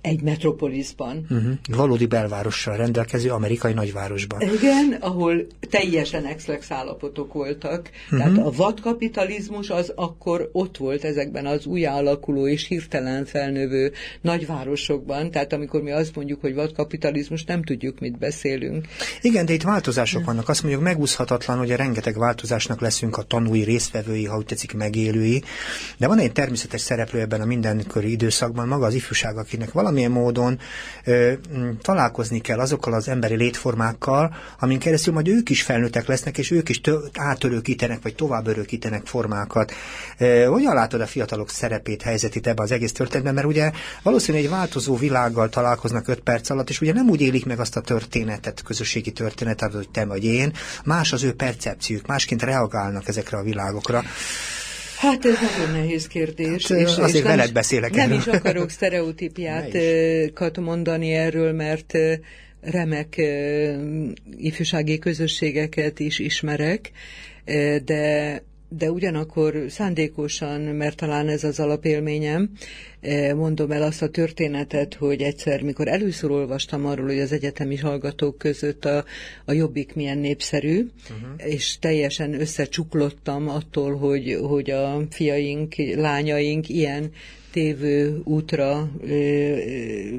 [0.02, 1.26] egy metropolisban.
[1.30, 1.52] Uh-huh.
[1.70, 4.42] Valódi belvárossal rendelkező amerikai nagyvárosban.
[4.42, 7.90] Igen, ahol teljesen exlex állapotok voltak.
[8.04, 8.20] Uh-huh.
[8.20, 15.32] Tehát a vadkapitalizmus az akkor ott volt ezekben az új alakuló és hirtelen felnövő nagyvárosokban.
[15.32, 18.88] Tehát amikor mi azt mondjuk, hogy vadkapitalizmus, nem tudjuk, mit beszélünk.
[19.22, 20.50] Igen, de itt változások vannak.
[20.50, 25.44] Azt mondjuk megúszhatatlan, hogy a rengeteg változásnak leszünk a tanúi, résztvevői, ha úgy tetszik, megélői.
[25.98, 30.24] De van egy természetes szereplő ebben a mindenkori időszakban, maga az ifjúság, akinek valami valamilyen
[30.24, 30.60] módon
[31.04, 31.34] ö,
[31.82, 36.70] találkozni kell azokkal az emberi létformákkal, amin keresztül majd ők is felnőttek lesznek, és ők
[36.70, 39.74] is tö- átörökítenek, vagy tovább örökítenek formákat.
[40.18, 43.34] Ö, hogyan látod a fiatalok szerepét, helyzetét ebben az egész történetben?
[43.34, 43.72] Mert ugye
[44.04, 47.76] valószínűleg egy változó világgal találkoznak öt perc alatt, és ugye nem úgy élik meg azt
[47.76, 50.54] a történetet, közösségi történetet, hogy te vagy én,
[50.86, 54.04] más az ő percepciók, másként reagálnak ezekre a világokra.
[55.02, 56.68] Hát ez nagyon nehéz kérdés.
[56.68, 58.18] Hát, és, azért és veled beszélek Nem erről.
[58.18, 59.78] is akarok sztereotípiát
[60.58, 61.94] mondani erről, mert
[62.62, 63.22] remek
[64.38, 66.92] ifjúsági közösségeket is ismerek,
[67.86, 68.44] de
[68.78, 72.50] de ugyanakkor szándékosan, mert talán ez az alapélményem,
[73.00, 77.76] eh, mondom el azt a történetet, hogy egyszer, mikor először olvastam arról, hogy az egyetemi
[77.78, 79.06] hallgatók között a,
[79.46, 81.52] a jobbik milyen népszerű, uh-huh.
[81.52, 87.12] és teljesen összecsuklottam attól, hogy, hogy a fiaink, lányaink ilyen
[87.52, 89.58] tévő útra ö, ö,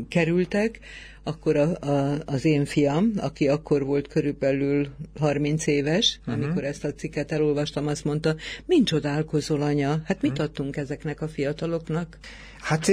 [0.09, 0.81] kerültek,
[1.24, 6.44] akkor a, a, az én fiam, aki akkor volt körülbelül 30 éves, uh-huh.
[6.44, 8.35] amikor ezt a cikket elolvastam, azt mondta,
[8.66, 10.46] mind csodálkozol, anya, hát mit uh-huh.
[10.46, 12.18] adtunk ezeknek a fiataloknak?
[12.61, 12.90] Hát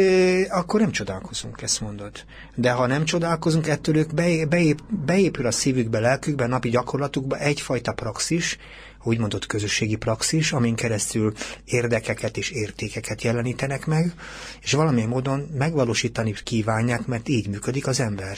[0.50, 2.12] akkor nem csodálkozunk, ezt mondod.
[2.56, 4.14] De ha nem csodálkozunk, ettől ők
[4.48, 8.58] beép, beépül a szívükbe, lelkükbe, napi gyakorlatukba egyfajta praxis,
[9.04, 11.34] úgymondott közösségi praxis, amin keresztül
[11.66, 14.14] érdekeket és értékeket jelenítenek meg,
[14.62, 18.38] és valamilyen módon megvalósítani kívánják, mert így működik az ember.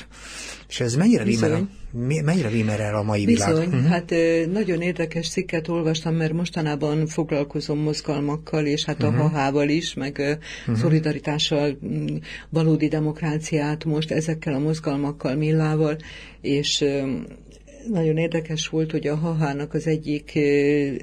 [0.68, 1.70] És ez mennyire rímel,
[2.24, 3.68] mennyire rímel el a mai Bizony, világ?
[3.68, 3.86] Uh-huh.
[3.86, 4.14] hát
[4.52, 9.22] nagyon érdekes cikket olvastam, mert mostanában foglalkozom mozgalmakkal, és hát a uh-huh.
[9.22, 10.78] hahával is, meg uh-huh.
[10.78, 11.78] szolidaritással,
[12.50, 15.98] valódi demokráciát most ezekkel a mozgalmakkal, millával,
[16.42, 16.86] és
[17.88, 20.36] nagyon érdekes volt, hogy a Hahának az egyik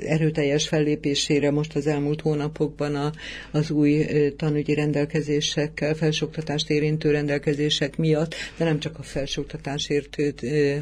[0.00, 3.12] erőteljes fellépésére most az elmúlt hónapokban a,
[3.50, 10.16] az új tanügyi rendelkezésekkel, felsőoktatást érintő rendelkezések miatt, de nem csak a felsőoktatásért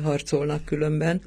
[0.02, 1.20] harcolnak különben.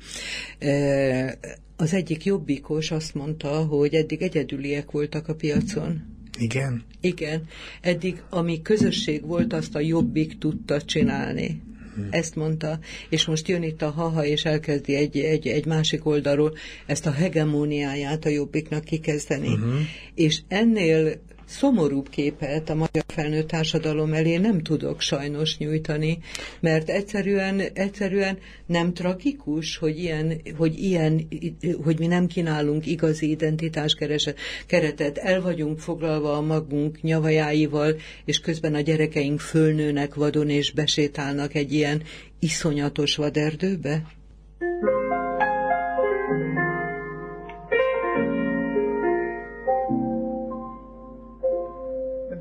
[1.76, 6.02] Az egyik jobbikos azt mondta, hogy eddig egyedüliek voltak a piacon.
[6.38, 6.84] Igen?
[7.02, 7.44] Igen.
[7.82, 11.62] Eddig, ami közösség volt, azt a jobbik tudta csinálni.
[12.10, 16.54] Ezt mondta, és most jön itt a haha, és elkezdi egy, egy, egy másik oldalról
[16.86, 19.48] ezt a hegemóniáját a jobbiknak kikezdeni.
[19.48, 19.80] Uh-huh.
[20.16, 26.20] És ennél szomorúbb képet a magyar felnőtt társadalom elé nem tudok sajnos nyújtani,
[26.60, 31.28] mert egyszerűen, egyszerűen nem tragikus, hogy ilyen, hogy ilyen,
[31.84, 33.98] hogy mi nem kínálunk igazi identitás
[34.68, 41.54] keretet, el vagyunk foglalva a magunk nyavajáival, és közben a gyerekeink fölnőnek vadon és besétálnak
[41.56, 42.02] egy ilyen
[42.40, 44.02] iszonyatos vaderdőbe?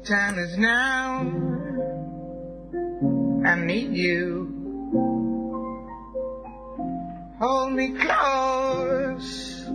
[0.08, 1.20] Time is now.
[3.44, 4.48] I need you.
[7.38, 9.66] Hold me close.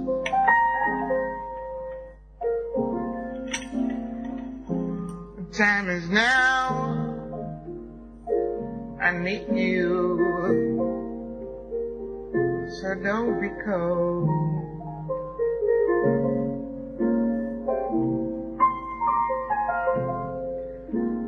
[5.55, 7.13] Time is now.
[8.99, 10.17] I need you.
[12.81, 14.52] So don't be cold.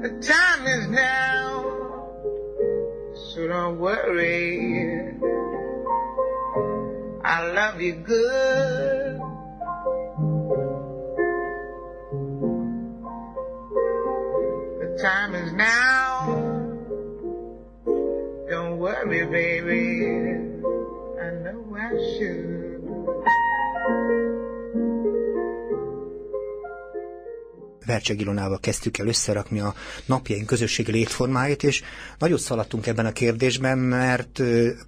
[0.09, 1.63] Time is now,
[3.33, 5.13] so don't worry.
[7.23, 9.19] I love you good.
[14.79, 16.25] The time is now.
[18.47, 20.05] Don't worry, baby.
[21.19, 22.64] I know I should.
[27.85, 29.73] Vercseg Ilonával kezdtük el összerakni a
[30.05, 31.81] napjaink közösségi létformáit, és
[32.19, 34.41] nagyot szaladtunk ebben a kérdésben, mert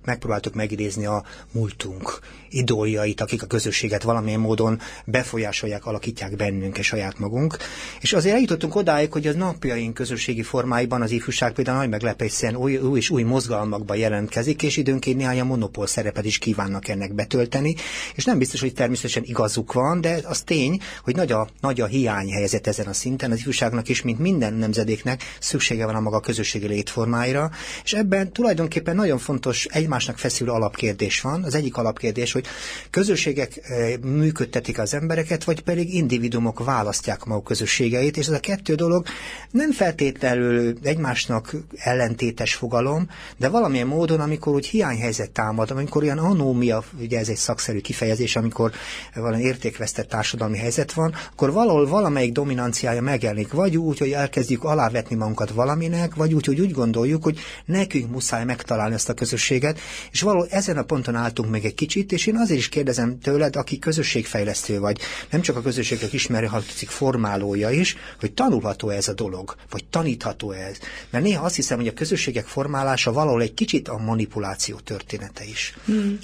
[0.06, 7.20] megpróbáltuk megidézni a múltunk idoljait, akik a közösséget valamilyen módon befolyásolják, alakítják bennünk, és saját
[7.20, 7.58] magunk.
[8.02, 12.78] És azért eljutottunk odáig, hogy az napjaink közösségi formáiban az ifjúság például nagy meglepetően új,
[12.78, 17.76] új és új mozgalmakban jelentkezik, és időnként néhány a monopól szerepet is kívánnak ennek betölteni,
[18.16, 21.86] és nem biztos, hogy természetesen igazuk van, de az tény, hogy nagy a, nagy a
[21.86, 26.20] hiány helyzet ezen a szinten, az ifjúságnak is, mint minden nemzedéknek szüksége van a maga
[26.20, 27.52] közösségi létformáira,
[27.84, 31.44] és ebben tulajdonképpen nagyon fontos egymásnak feszülő alapkérdés van.
[31.44, 32.46] Az egyik alapkérdés, hogy
[32.90, 38.76] közösségek eh, működtetik az embereket, vagy pedig individumok választják maguk közösségeit, és ez a kettő
[38.76, 39.06] dolog
[39.52, 46.84] nem feltétlenül egymásnak ellentétes fogalom, de valamilyen módon, amikor úgy hiányhelyzet támad, amikor olyan anómia,
[47.00, 48.72] ugye ez egy szakszerű kifejezés, amikor
[49.16, 53.52] valami értékvesztett társadalmi helyzet van, akkor valahol valamelyik dominancia tendenciája megjelenik.
[53.52, 58.46] Vagy úgy, hogy elkezdjük alávetni magunkat valaminek, vagy úgy, hogy úgy gondoljuk, hogy nekünk muszáj
[58.46, 59.80] megtalálni ezt a közösséget,
[60.12, 63.56] és való ezen a ponton álltunk meg egy kicsit, és én azért is kérdezem tőled,
[63.56, 69.14] aki közösségfejlesztő vagy, nem csak a közösségek ismerő, hanem formálója is, hogy tanulható ez a
[69.14, 70.78] dolog, vagy tanítható ez.
[71.10, 75.74] Mert néha azt hiszem, hogy a közösségek formálása valahol egy kicsit a manipuláció története is.
[75.86, 76.20] Hmm.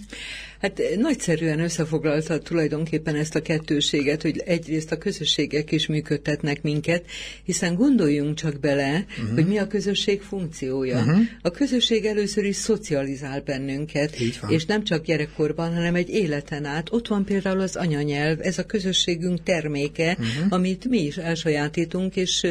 [0.64, 7.06] Hát nagyszerűen összefoglalta tulajdonképpen ezt a kettőséget, hogy egyrészt a közösségek is működtetnek minket,
[7.44, 9.34] hiszen gondoljunk csak bele, uh-huh.
[9.34, 11.00] hogy mi a közösség funkciója.
[11.00, 11.20] Uh-huh.
[11.42, 14.16] A közösség először is szocializál bennünket,
[14.48, 16.88] és nem csak gyerekkorban, hanem egy életen át.
[16.92, 20.46] Ott van például az anyanyelv, ez a közösségünk terméke, uh-huh.
[20.50, 22.48] amit mi is elsajátítunk, és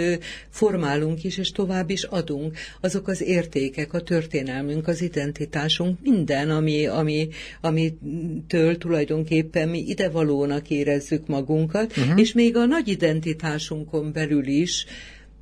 [0.50, 2.58] formálunk is, és tovább is adunk.
[2.80, 7.28] Azok az értékek, a történelmünk, az identitásunk, minden, ami, ami,
[7.60, 8.00] ami
[8.46, 12.20] től tulajdonképpen mi idevalónak érezzük magunkat, uh-huh.
[12.20, 14.86] és még a nagy identitásunkon belül is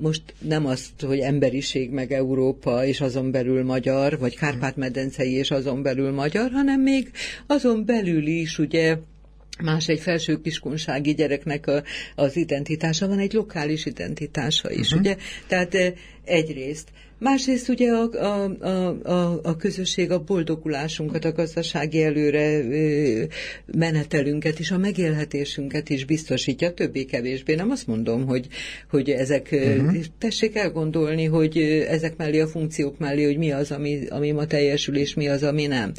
[0.01, 5.83] most nem azt, hogy emberiség meg Európa, és azon belül magyar, vagy Kárpát-medencei, és azon
[5.83, 7.11] belül magyar, hanem még
[7.46, 8.96] azon belül is, ugye,
[9.62, 11.83] más egy felső kiskunsági gyereknek a,
[12.14, 15.01] az identitása, van egy lokális identitása is, uh-huh.
[15.01, 15.16] ugye?
[15.46, 15.77] Tehát
[16.25, 16.88] egyrészt.
[17.20, 22.62] Másrészt ugye a, a, a, a, a közösség a boldogulásunkat, a gazdasági előre
[23.66, 27.54] menetelünket és a megélhetésünket is biztosítja, többé-kevésbé.
[27.54, 28.46] Nem azt mondom, hogy,
[28.90, 30.04] hogy ezek, uh-huh.
[30.18, 34.96] tessék elgondolni, hogy ezek mellé a funkciók mellé, hogy mi az, ami, ami ma teljesül,
[34.96, 35.92] és mi az, ami nem.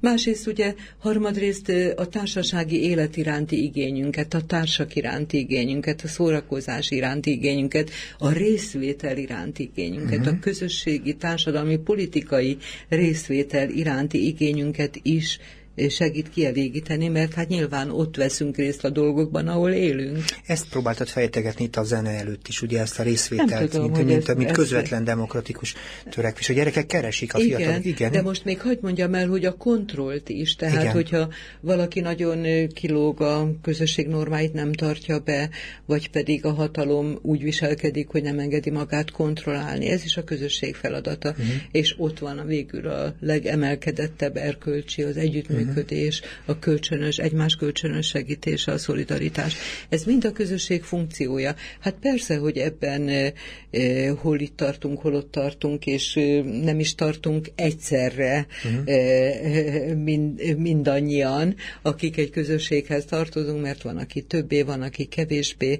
[0.00, 7.30] Másrészt ugye harmadrészt a társasági élet iránti igényünket, a társak iránti igényünket, a szórakozás iránti
[7.30, 10.34] igényünket, a részvétel iránti igényünket, uh-huh.
[10.34, 12.56] a közösség közösségi, társadalmi, politikai
[12.88, 15.38] részvétel iránti igényünket is
[15.88, 20.24] segít kielégíteni, mert hát nyilván ott veszünk részt a dolgokban, ahol élünk.
[20.46, 24.28] Ezt próbáltad fejtegetni itt a zene előtt is, ugye ezt a részvételt, tudom, mint, mint,
[24.28, 25.06] ez, mint közvetlen ez...
[25.06, 25.74] demokratikus
[26.10, 26.48] törekvés.
[26.48, 27.84] A gyerekek keresik a igen, fiatalok.
[27.84, 30.92] Igen, de most még hagyd mondjam el, hogy a kontrollt is, tehát igen.
[30.92, 31.28] hogyha
[31.60, 35.50] valaki nagyon kilóg a közösség normáit nem tartja be,
[35.86, 39.86] vagy pedig a hatalom úgy viselkedik, hogy nem engedi magát kontrollálni.
[39.88, 41.46] Ez is a közösség feladata, uh-huh.
[41.70, 48.06] és ott van a végül a legemelkedettebb erkölcsi, az együttműködés együttműködés, a kölcsönös, egymás kölcsönös
[48.06, 49.56] segítése, a szolidaritás.
[49.88, 51.54] Ez mind a közösség funkciója.
[51.80, 53.32] Hát persze, hogy ebben e,
[53.70, 58.94] e, hol itt tartunk, hol ott tartunk, és e, nem is tartunk egyszerre uh-huh.
[58.94, 65.78] e, mind, mindannyian, akik egy közösséghez tartozunk, mert van, aki többé, van, aki kevésbé,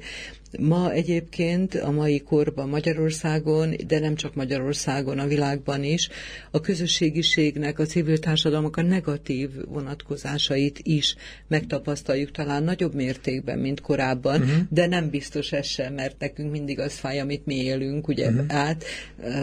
[0.58, 6.08] Ma egyébként a mai korban Magyarországon, de nem csak Magyarországon, a világban is,
[6.50, 11.16] a közösségiségnek, a civil társadalmak a negatív vonatkozásait is
[11.48, 14.56] megtapasztaljuk talán nagyobb mértékben, mint korábban, uh-huh.
[14.68, 18.44] de nem biztos ez sem, mert nekünk mindig az fáj, amit mi élünk, ugye uh-huh.
[18.48, 18.84] át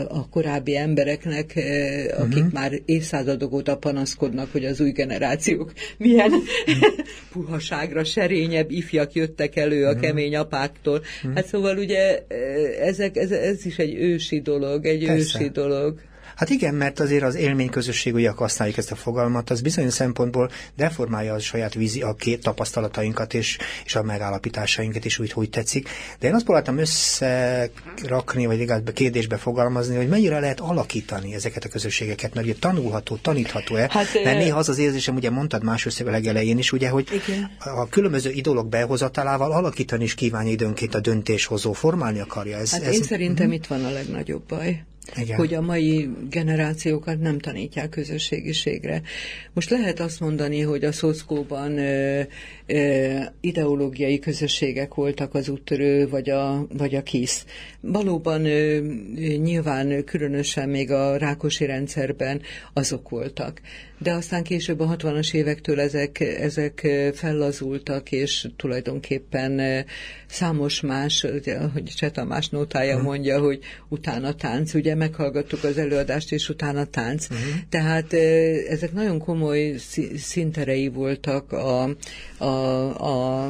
[0.08, 2.52] a korábbi embereknek, eh, akik uh-huh.
[2.52, 6.94] már évszázadok óta panaszkodnak, hogy az új generációk milyen uh-huh.
[7.32, 10.02] puhaságra serényebb ifjak jöttek elő a uh-huh.
[10.02, 11.22] kemény apáktól, máshol.
[11.22, 11.36] Hmm.
[11.36, 12.24] Hát szóval ugye
[12.80, 15.40] ezek, ez, ez is egy ősi dolog, egy Persze.
[15.40, 16.00] ősi dolog.
[16.36, 21.34] Hát igen, mert azért az élményközösség, ugye használjuk ezt a fogalmat, az bizonyos szempontból deformálja
[21.34, 25.90] a saját vízi, a két tapasztalatainkat és, és a megállapításainkat is úgy, hogy tetszik.
[26.20, 31.70] De én azt próbáltam összerakni, vagy legalább kérdésbe fogalmazni, hogy mennyire lehet alakítani ezeket a
[31.70, 33.88] közösségeket, mert ugye tanulható, tanítható-e?
[33.92, 37.08] Hát, mert néha az az érzésem, ugye mondtad más összeg a legelején is, ugye, hogy
[37.12, 37.52] igen.
[37.60, 42.58] a különböző idolok behozatalával alakítani is kívánja időnként a döntéshozó, formálni akarja.
[42.58, 43.62] Ez, hát ez, én szerintem uh-huh.
[43.62, 44.84] itt van a legnagyobb baj.
[45.16, 45.38] Igen.
[45.38, 49.02] hogy a mai generációkat nem tanítják közösségiségre.
[49.54, 51.80] Most lehet azt mondani, hogy a szockóban
[53.42, 57.46] ideológiai közösségek voltak az úttörő, vagy a, vagy a KISZ.
[57.80, 58.42] Valóban
[59.42, 62.42] nyilván különösen még a rákosi rendszerben
[62.74, 63.62] azok voltak
[63.98, 69.86] de aztán később a 60-as évektől ezek, ezek fellazultak, és tulajdonképpen
[70.28, 76.32] számos más, ugye, ahogy Cseh Tamás nótája mondja, hogy utána tánc, ugye meghallgattuk az előadást,
[76.32, 77.28] és utána tánc.
[77.30, 77.46] Uh-huh.
[77.70, 78.14] Tehát
[78.70, 79.76] ezek nagyon komoly
[80.18, 81.84] szinterei voltak a,
[82.38, 83.46] a, a,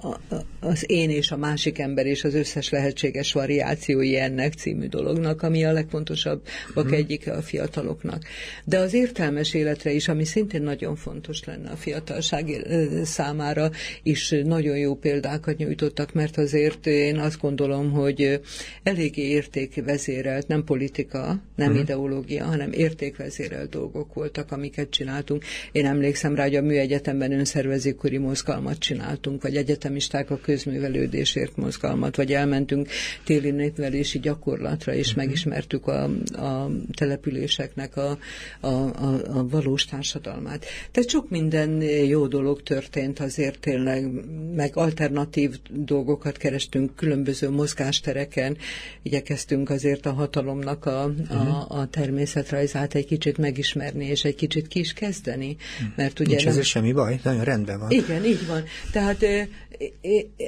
[0.00, 0.20] a,
[0.60, 5.64] az én és a másik ember és az összes lehetséges variációi ennek című dolognak, ami
[5.64, 6.42] a legfontosabb
[6.74, 6.92] uh-huh.
[6.92, 8.22] egyik a fiataloknak.
[8.64, 12.66] De az értelmes életre is, ami szintén nagyon fontos lenne a fiatalság
[13.04, 13.70] számára,
[14.02, 18.40] is nagyon jó példákat nyújtottak, mert azért én azt gondolom, hogy
[18.82, 21.82] eléggé értékvezérelt, nem politika, nem uh-huh.
[21.82, 25.44] ideológia, hanem értékvezérelt dolgok voltak, amiket csináltunk.
[25.72, 32.32] Én emlékszem rá, hogy a műegyetemben önszervezőkori mozgalmat csináltunk, vagy egyetemisták a közművelődésért mozgalmat, vagy
[32.32, 32.88] elmentünk
[33.24, 35.24] téli népvelési gyakorlatra, és uh-huh.
[35.24, 38.18] megismertük a, a településeknek a,
[38.60, 40.66] a, a, a valós társadalmát.
[40.90, 44.10] Tehát sok minden jó dolog történt azért tényleg,
[44.54, 48.56] meg alternatív dolgokat kerestünk különböző mozgástereken,
[49.02, 51.78] igyekeztünk azért a hatalomnak a, a, uh-huh.
[51.78, 55.56] a természetrajzát egy kicsit megismerni, és egy kicsit ki is kezdeni.
[55.96, 56.58] Mert ugye Nincs nem...
[56.58, 57.90] ez semmi baj, nagyon rendben van.
[57.90, 58.62] Igen, így van.
[58.92, 59.24] Tehát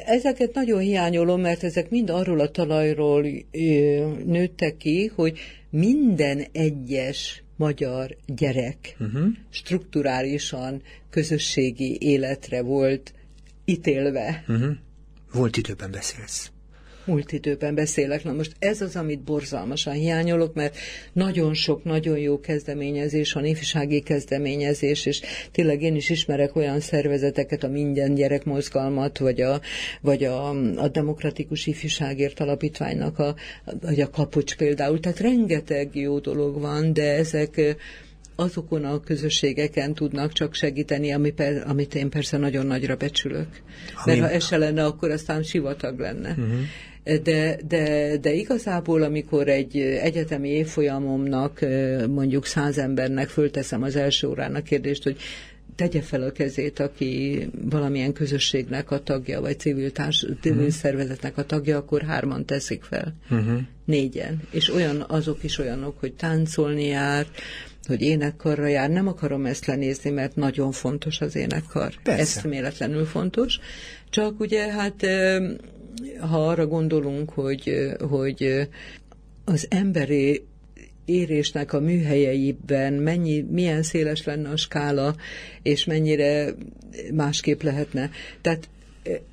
[0.07, 3.27] ezeket nagyon hiányolom, mert ezek mind arról a talajról
[4.25, 5.39] nőttek ki, hogy
[5.71, 9.27] minden egyes magyar gyerek uh-huh.
[9.51, 13.15] strukturálisan közösségi életre volt
[13.65, 14.45] ítélve.
[14.49, 14.77] Uh-huh.
[15.33, 16.51] Volt időben beszélsz
[17.07, 18.25] múlt időben beszélek.
[18.25, 20.77] Na most ez az, amit borzalmasan hiányolok, mert
[21.13, 25.21] nagyon sok, nagyon jó kezdeményezés van, ifjúsági kezdeményezés, és
[25.53, 29.61] tényleg én is ismerek olyan szervezeteket, a Minden Gyerek Mozgalmat, vagy a,
[30.01, 33.35] vagy a, a Demokratikus Ifjúságért Alapítványnak, a,
[33.81, 35.01] vagy a Kapocs például.
[35.01, 37.77] Tehát rengeteg jó dolog van, de ezek
[38.37, 43.49] azokon a közösségeken tudnak csak segíteni, ami per, amit én persze nagyon nagyra becsülök.
[44.05, 44.19] Ami...
[44.19, 46.31] Mert ha ez se lenne, akkor aztán sivatag lenne.
[46.31, 46.61] Uh-huh
[47.23, 51.67] de, de, de igazából, amikor egy egyetemi évfolyamomnak,
[52.09, 55.17] mondjuk száz embernek fölteszem az első órának kérdést, hogy
[55.77, 60.73] tegye fel a kezét, aki valamilyen közösségnek a tagja, vagy civil, társ, civil uh-huh.
[60.75, 63.15] szervezetnek a tagja, akkor hárman teszik fel.
[63.31, 63.61] Uh-huh.
[63.85, 64.43] Négyen.
[64.51, 67.27] És olyan, azok is olyanok, hogy táncolni jár,
[67.87, 68.91] hogy énekkarra jár.
[68.91, 71.95] Nem akarom ezt lenézni, mert nagyon fontos az énekkar.
[72.03, 72.39] Persze.
[72.39, 73.59] Ez méletlenül fontos.
[74.11, 75.07] Csak ugye hát
[76.21, 78.69] ha arra gondolunk, hogy, hogy
[79.45, 80.47] az emberi
[81.05, 85.17] érésnek a műhelyeiben mennyi, milyen széles lenne a skála,
[85.63, 86.55] és mennyire
[87.13, 88.11] másképp lehetne.
[88.41, 88.69] Tehát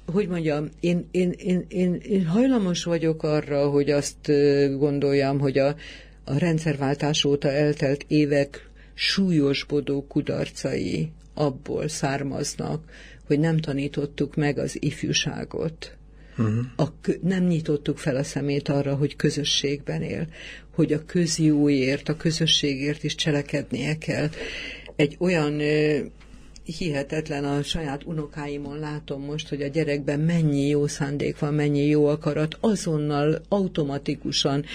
[0.05, 4.31] hogy mondjam, én, én, én, én, én hajlamos vagyok arra, hogy azt
[4.77, 5.75] gondoljam, hogy a,
[6.23, 12.83] a rendszerváltás óta eltelt évek súlyosbodó kudarcai abból származnak,
[13.25, 15.97] hogy nem tanítottuk meg az ifjúságot
[16.37, 16.65] Uh-huh.
[16.75, 16.83] A,
[17.21, 20.27] nem nyitottuk fel a szemét arra, hogy közösségben él,
[20.75, 24.29] hogy a közjóért, a közösségért is cselekednie kell.
[24.95, 25.61] Egy olyan
[26.63, 32.05] hihetetlen a saját unokáimon látom most, hogy a gyerekben mennyi jó szándék van, mennyi jó
[32.05, 34.65] akarat, azonnal automatikusan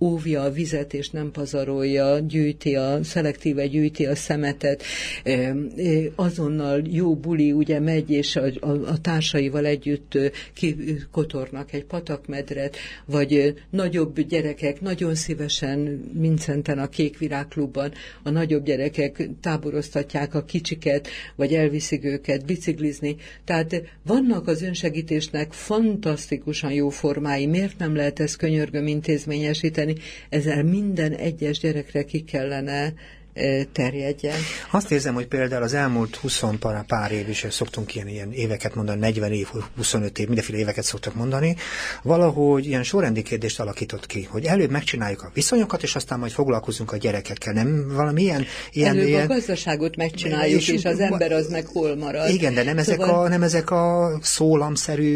[0.00, 4.82] óvja a vizet és nem pazarolja, gyűjti a, szelektíve gyűjti a szemetet,
[6.14, 10.18] azonnal jó buli ugye megy, és a, a, a társaival együtt
[10.54, 15.78] kikotornak egy patakmedret, vagy nagyobb gyerekek nagyon szívesen
[16.12, 17.92] Mincenten a Kék Virágklubban
[18.22, 23.16] a nagyobb gyerekek táboroztatják a kicsiket, vagy elviszik őket biciklizni.
[23.44, 27.46] Tehát vannak az önsegítésnek fantasztikusan jó formái.
[27.46, 29.87] Miért nem lehet ezt könyörgöm intézményesíteni?
[29.88, 32.92] Segíteni, ezzel minden egyes gyerekre ki kellene
[33.72, 34.36] terjedjen.
[34.70, 36.42] Azt érzem, hogy például az elmúlt 20
[36.86, 41.14] pár év is szoktunk ilyen, ilyen éveket mondani, 40 év, 25 év, mindenféle éveket szoktak
[41.14, 41.56] mondani,
[42.02, 46.92] valahogy ilyen sorrendi kérdést alakított ki, hogy előbb megcsináljuk a viszonyokat, és aztán majd foglalkozunk
[46.92, 47.52] a gyerekekkel.
[47.52, 48.44] Nem valami ilyen...
[48.72, 52.30] ilyen előbb ilyen, a gazdaságot megcsináljuk, és, és az ember az meg hol marad.
[52.30, 53.24] Igen, de nem, ezek, szóval...
[53.24, 55.06] a, nem ezek a szólamszerű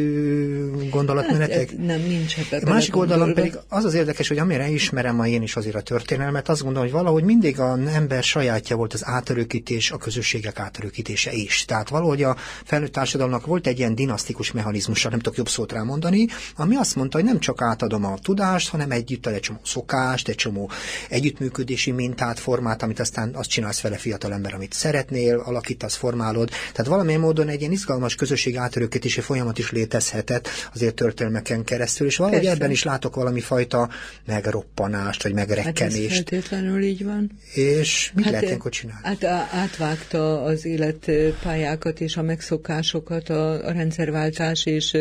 [0.90, 1.70] gondolatmenetek.
[1.70, 2.68] Hát, nem, nincs ebben.
[2.68, 5.80] A másik oldalon pedig az az érdekes, hogy amire ismerem ma én is azért a
[5.80, 10.58] történelmet, azt gondolom, hogy valahogy mindig a ember ember sajátja volt az átörökítés, a közösségek
[10.58, 11.64] átörökítése is.
[11.64, 16.26] Tehát valahogy a felnőtt társadalomnak volt egy ilyen dinasztikus mechanizmusa, nem tudok jobb szót rámondani,
[16.56, 20.34] ami azt mondta, hogy nem csak átadom a tudást, hanem együtt egy csomó szokást, egy
[20.34, 20.70] csomó
[21.08, 26.48] együttműködési mintát, formát, amit aztán azt csinálsz vele fiatalember, amit szeretnél, alakítasz, formálod.
[26.48, 32.16] Tehát valamilyen módon egy ilyen izgalmas közösség átörökítési folyamat is létezhetett azért történelmeken keresztül, és
[32.16, 32.54] valahogy Persze.
[32.54, 33.88] ebben is látok valami fajta
[34.26, 36.30] megroppanást, vagy megrekkenést.
[36.30, 37.30] Hát ez így van.
[37.54, 39.02] És mit hát, lehet ilyenkor csinálni?
[39.02, 44.96] Hát átvágta az életpályákat és a megszokásokat a, a rendszerváltás, és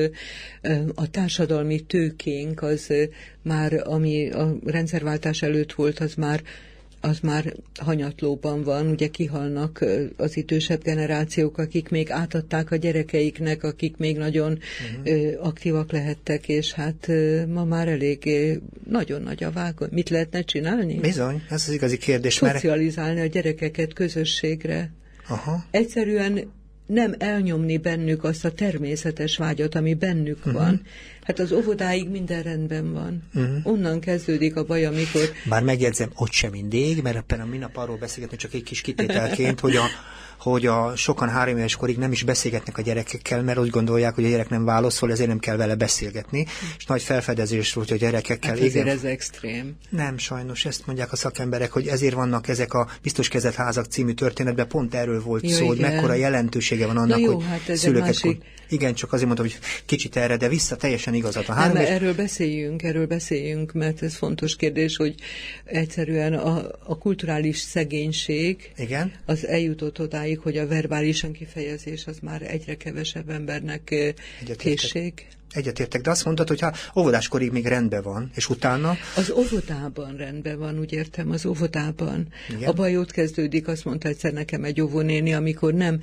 [0.95, 2.93] a társadalmi tőkénk az
[3.41, 6.41] már, ami a rendszerváltás előtt volt, az már
[7.02, 9.86] az már hanyatlóban van, ugye kihalnak
[10.18, 14.60] az idősebb generációk, akik még átadták a gyerekeiknek, akik még nagyon
[15.06, 15.45] uh-huh.
[15.45, 17.08] aktívak lehettek, és hát
[17.47, 18.30] ma már elég
[18.89, 19.86] nagyon nagy a vágó.
[19.91, 20.99] Mit lehetne csinálni?
[20.99, 22.34] Bizony, ez az igazi kérdés.
[22.34, 23.28] Szocializálni mert...
[23.28, 24.91] a gyerekeket közösségre.
[25.28, 25.66] Aha.
[25.72, 26.52] Egyszerűen
[26.86, 30.54] nem elnyomni bennük azt a természetes vágyat, ami bennük uh-huh.
[30.54, 30.82] van,
[31.24, 33.24] Hát az óvodáig minden rendben van.
[33.34, 33.58] Uh-huh.
[33.64, 35.22] Onnan kezdődik a baj, amikor...
[35.50, 39.76] Bár megjegyzem, ott sem mindig, mert például minap arról beszélgetni csak egy kis kitételként, hogy
[39.76, 39.84] a
[40.42, 44.26] hogy a sokan három éves korig nem is beszélgetnek a gyerekekkel, mert úgy gondolják, hogy
[44.26, 46.46] a gyerek nem válaszol, ezért nem kell vele beszélgetni.
[46.78, 48.56] És nagy felfedezés volt, hogy a gyerekekkel...
[48.56, 49.76] Hát igen, ez extrém.
[49.90, 54.14] Nem, sajnos, ezt mondják a szakemberek, hogy ezért vannak ezek a biztos kezet házak című
[54.14, 55.68] történetben, pont erről volt jó, szó, igen.
[55.68, 58.06] hogy mekkora jelentősége van annak, jó, hogy hát ez szülőket...
[58.06, 58.42] Másik...
[58.72, 61.50] Igen, csak azért mondtam, hogy kicsit erre, de vissza teljesen igazat.
[61.50, 61.90] A három nem, és...
[61.90, 65.16] erről beszéljünk, erről beszéljünk, mert ez fontos kérdés, hogy
[65.64, 69.12] egyszerűen a, a kulturális szegénység igen?
[69.26, 73.96] az eljutott odáig, hogy a verbálisan kifejezés az már egyre kevesebb embernek
[74.58, 75.14] készség.
[75.54, 78.95] Egyetértek, de azt mondtad, hogy ha óvodáskorig még rendben van, és utána...
[79.16, 82.28] Az óvodában rendben van, úgy értem, az óvodában.
[82.49, 82.70] Igen?
[82.70, 85.99] A baj ott kezdődik, azt mondta egyszer nekem egy óvónéni, amikor nem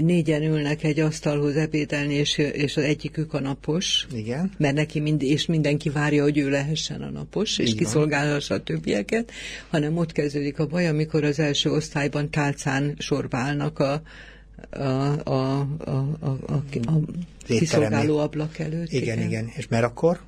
[0.00, 4.06] négyen ülnek egy asztalhoz ebédelni, és, és az egyikük a napos.
[4.14, 4.52] Igen.
[4.56, 9.30] Mert neki mind, és mindenki várja, hogy ő lehessen a napos, és kiszolgálhassa a többieket,
[9.70, 14.02] hanem ott kezdődik a baj, amikor az első osztályban tálcán sorbálnak a,
[14.70, 14.82] a,
[15.24, 15.90] a, a,
[16.20, 16.54] a, a,
[16.86, 17.00] a
[17.44, 18.92] kiszolgáló ablak előtt.
[18.92, 19.52] Igen, igen, igen.
[19.56, 20.20] És mert akkor?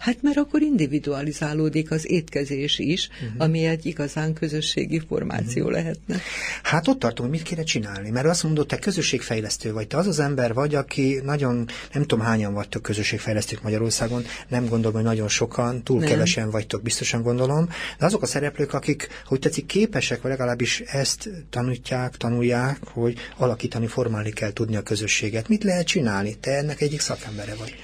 [0.00, 3.42] Hát mert akkor individualizálódik az étkezés is, uh-huh.
[3.42, 5.78] ami egy igazán közösségi formáció uh-huh.
[5.78, 6.20] lehetne.
[6.62, 10.06] Hát ott tartom, hogy mit kéne csinálni, mert azt mondod, te közösségfejlesztő vagy, te az
[10.06, 15.28] az ember vagy, aki nagyon, nem tudom hányan vagytok közösségfejlesztők Magyarországon, nem gondolom, hogy nagyon
[15.28, 16.08] sokan, túl nem.
[16.08, 21.28] kevesen vagytok, biztosan gondolom, de azok a szereplők, akik, hogy tetszik, képesek, vagy legalábbis ezt
[21.50, 25.48] tanítják, tanulják, hogy alakítani, formálni kell tudni a közösséget.
[25.48, 26.36] Mit lehet csinálni?
[26.40, 27.74] Te ennek egyik szakembere vagy.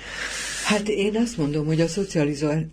[0.66, 1.86] Hát én azt mondom, hogy a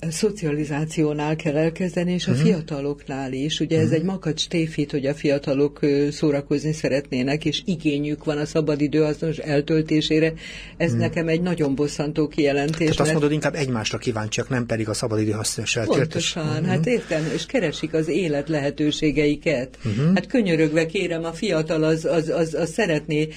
[0.10, 2.46] szocializációnál kell elkezdeni, és a uh-huh.
[2.46, 3.60] fiataloknál is.
[3.60, 3.92] Ugye uh-huh.
[3.92, 5.80] ez egy makacs tévhit, hogy a fiatalok
[6.12, 10.34] szórakozni szeretnének, és igényük van a szabadidő azonos eltöltésére.
[10.78, 11.02] Ez uh-huh.
[11.02, 12.78] nekem egy nagyon bosszantó kijelentés.
[12.78, 16.02] Tehát azt mondod, inkább egymásra kíváncsiak, nem pedig a szabadidő hasznos eltöltés.
[16.02, 16.68] Pontosan, uh-huh.
[16.68, 19.78] hát értem, és keresik az élet lehetőségeiket.
[19.86, 20.14] Uh-huh.
[20.14, 23.28] Hát könyörögve kérem, a fiatal az, az, az, az szeretné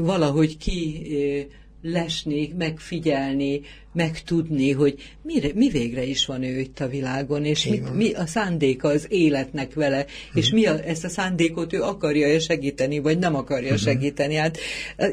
[0.00, 1.06] valahogy ki
[1.82, 3.60] lesni, megfigyelni,
[3.92, 8.26] megtudni, hogy mire, mi végre is van ő itt a világon, és mi, mi a
[8.26, 10.12] szándéka az életnek vele, uh-huh.
[10.34, 13.82] és mi a, ezt a szándékot ő akarja-e segíteni, vagy nem akarja uh-huh.
[13.82, 14.34] segíteni.
[14.34, 14.58] Hát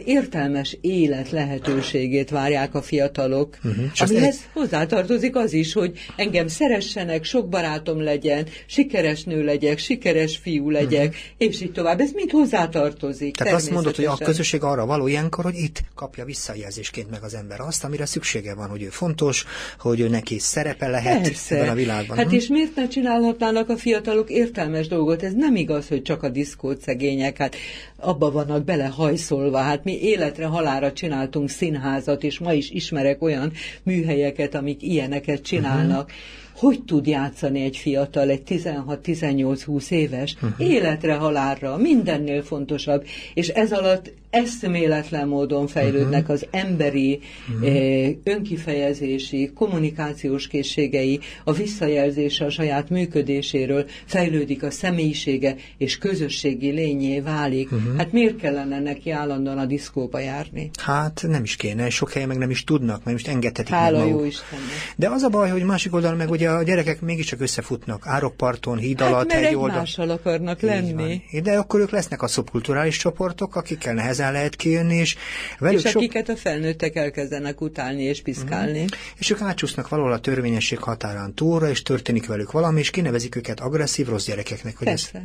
[0.06, 3.86] értelmes élet lehetőségét várják a fiatalok, uh-huh.
[3.96, 4.42] amihez egy...
[4.54, 11.08] hozzátartozik az is, hogy engem szeressenek, sok barátom legyen, sikeres nő legyek, sikeres fiú legyek,
[11.08, 11.22] uh-huh.
[11.38, 12.00] és így tovább.
[12.00, 13.36] Ez mind hozzátartozik.
[13.36, 17.34] Tehát azt mondod, hogy a közösség arra való ilyenkor, hogy itt kapja visszajelzésként meg az
[17.34, 19.46] ember azt, amire szüksége van hogy ő fontos,
[19.80, 21.56] hogy ő neki szerepe lehet Persze.
[21.56, 22.18] ebben a világban.
[22.18, 25.24] Hát és miért ne csinálhatnának a fiatalok értelmes dolgot?
[25.24, 27.56] Ez nem igaz, hogy csak a diszkót szegények, hát
[27.96, 29.58] abba vannak belehajszolva.
[29.58, 33.52] Hát mi életre halára csináltunk színházat, és ma is ismerek olyan
[33.84, 36.04] műhelyeket, amik ilyeneket csinálnak.
[36.04, 36.18] Uh-huh
[36.60, 40.70] hogy tud játszani egy fiatal, egy 16-18-20 éves, uh-huh.
[40.70, 46.36] életre, halálra, mindennél fontosabb, és ez alatt eszméletlen módon fejlődnek uh-huh.
[46.36, 47.20] az emberi
[47.50, 47.76] uh-huh.
[47.76, 57.20] eh, önkifejezési, kommunikációs készségei, a visszajelzése a saját működéséről, fejlődik a személyisége, és közösségi lényé
[57.20, 57.72] válik.
[57.72, 57.98] Uh-huh.
[57.98, 60.70] Hát miért kellene neki állandóan a diszkóba járni?
[60.82, 64.08] Hát nem is kéne, sok helyen meg nem is tudnak, mert most engedhetik Hála meg
[64.08, 64.22] maguk.
[64.22, 64.66] jó Istennek.
[64.96, 69.00] De az a baj, hogy másik oldalon meg ugye a gyerekek mégiscsak összefutnak árokparton, híd
[69.00, 69.86] hát, alatt, egy oldal.
[69.98, 71.22] akarnak lenni.
[71.44, 75.16] De akkor ők lesznek a szubkulturális csoportok, akikkel nehezen lehet kijönni, és
[75.60, 76.36] velük és akiket sok...
[76.36, 78.84] a felnőttek elkezdenek utálni és piszkálni.
[78.84, 78.98] Uh-huh.
[79.18, 83.60] És ők átsúsznak valahol a törvényesség határán túlra, és történik velük valami, és kinevezik őket
[83.60, 84.78] agresszív rossz gyerekeknek.
[84.78, 85.18] Hogy Persze.
[85.18, 85.24] Ez...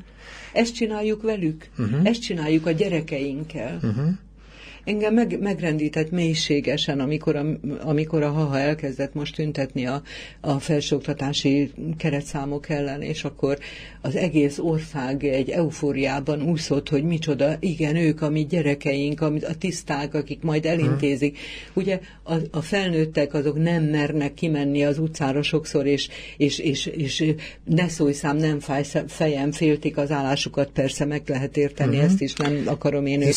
[0.62, 1.68] Ezt csináljuk velük.
[1.78, 2.00] Uh-huh.
[2.02, 3.78] Ezt csináljuk a gyerekeinkkel.
[3.82, 4.08] Uh-huh.
[4.84, 7.44] Engem meg, megrendített mélységesen, amikor a,
[7.80, 10.02] amikor a haha elkezdett most tüntetni a,
[10.40, 13.58] a felsőoktatási keretszámok ellen, és akkor
[14.00, 19.58] az egész ország egy eufóriában úszott, hogy micsoda, igen, ők a mi gyerekeink, a, a
[19.58, 21.38] tiszták, akik majd elintézik.
[21.72, 27.34] Ugye a, a felnőttek azok nem mernek kimenni az utcára sokszor, és, és, és, és
[27.64, 32.10] ne szólj szám, nem fáj fejem, féltik az állásukat, persze meg lehet érteni uh-huh.
[32.10, 33.34] ezt is, nem akarom én őket.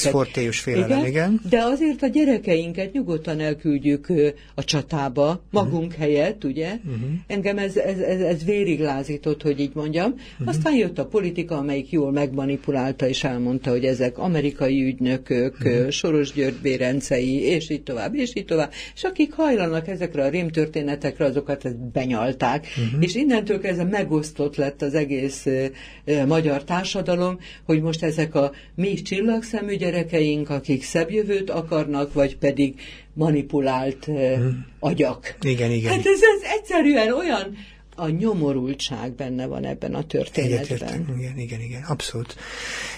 [0.60, 1.06] félelem, igen.
[1.06, 1.37] igen.
[1.50, 4.08] De azért a gyerekeinket nyugodtan elküldjük
[4.56, 6.00] a csatába, magunk uh-huh.
[6.00, 6.68] helyett, ugye?
[6.68, 7.10] Uh-huh.
[7.28, 10.12] Engem ez, ez, ez, ez vérig lázított, hogy így mondjam.
[10.12, 10.48] Uh-huh.
[10.48, 15.90] Aztán jött a politika, amelyik jól megmanipulálta, és elmondta, hogy ezek amerikai ügynökök, uh-huh.
[15.90, 18.72] Soros György bérencei, és így tovább, és így tovább.
[18.96, 22.68] És akik hajlanak ezekre a rémtörténetekre, azokat ezt benyalták.
[22.86, 23.04] Uh-huh.
[23.04, 25.46] És innentől kezdve megosztott lett az egész
[26.28, 32.82] magyar társadalom, hogy most ezek a mi csillagszemű gyerekeink, akik szebb jövőt akarnak, vagy pedig
[33.14, 34.66] manipulált hmm.
[34.80, 35.36] agyak.
[35.42, 35.92] Igen, igen.
[35.92, 37.56] Hát ez, ez egyszerűen olyan
[38.00, 41.16] a nyomorultság benne van ebben a történetben.
[41.18, 42.36] Igen, igen, igen, abszolút.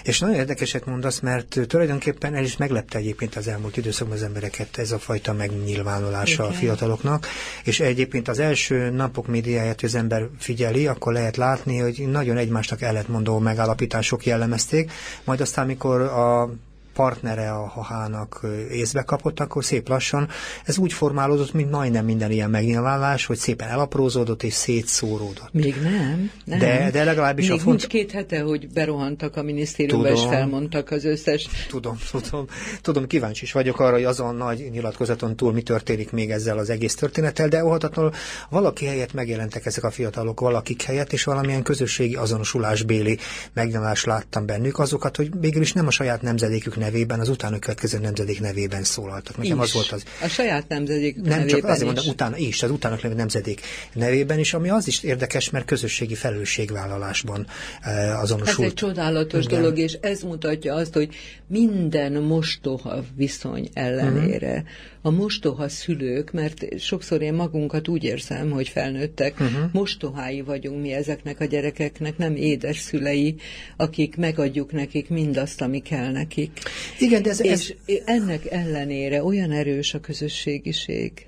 [0.04, 4.78] És nagyon érdekeset mondasz, mert tulajdonképpen el is meglepte egyébként az elmúlt időszakban az embereket
[4.78, 6.54] ez a fajta megnyilvánulása igen.
[6.54, 7.26] a fiataloknak,
[7.64, 12.36] és egyébként az első napok médiáját, hogy az ember figyeli, akkor lehet látni, hogy nagyon
[12.36, 14.92] egymásnak ellentmondó megállapítások jellemezték,
[15.24, 16.50] majd aztán, mikor a
[16.94, 20.28] partnere a hahának észbe kapott, akkor szép lassan
[20.64, 25.52] ez úgy formálódott, mint majdnem minden ilyen megnyilvánulás, hogy szépen elaprózódott és szétszóródott.
[25.52, 26.30] Még nem.
[26.44, 26.58] nem.
[26.58, 27.76] De, de legalábbis Még a font...
[27.78, 31.48] nincs két hete, hogy berohantak a minisztériumba és felmondtak az összes...
[31.68, 32.46] Tudom, tudom,
[32.82, 36.70] tudom, kíváncsi is vagyok arra, hogy azon nagy nyilatkozaton túl mi történik még ezzel az
[36.70, 38.12] egész történettel, de óhatatlanul
[38.50, 43.18] valaki helyett megjelentek ezek a fiatalok, valakik helyett, és valamilyen közösségi azonosulásbéli
[43.52, 47.98] megnyilást láttam bennük, azokat, hogy végül is nem a saját nemzedékük nevében, az utána következő
[47.98, 49.36] nemzedék nevében szólaltak.
[49.36, 50.04] Nekem az volt az.
[50.22, 53.60] A saját nemzedék Nem nevében csak azért mondom, utána is, az utána levő nemzedék
[53.92, 57.46] nevében is, ami az is érdekes, mert közösségi felelősségvállalásban
[57.80, 58.64] eh, azonosul.
[58.64, 59.60] Ez egy csodálatos Igen.
[59.60, 61.14] dolog, és ez mutatja azt, hogy
[61.46, 64.68] minden mostoha viszony ellenére, uh-huh.
[65.02, 69.72] a mostoha szülők, mert sokszor én magunkat úgy érzem, hogy felnőttek, uh-huh.
[69.72, 73.34] mostohái vagyunk mi ezeknek a gyerekeknek, nem édes szülei,
[73.76, 76.58] akik megadjuk nekik mindazt, ami kell nekik.
[76.98, 77.96] Igen, de ez, és ez...
[78.04, 81.26] ennek ellenére olyan erős a közösségiség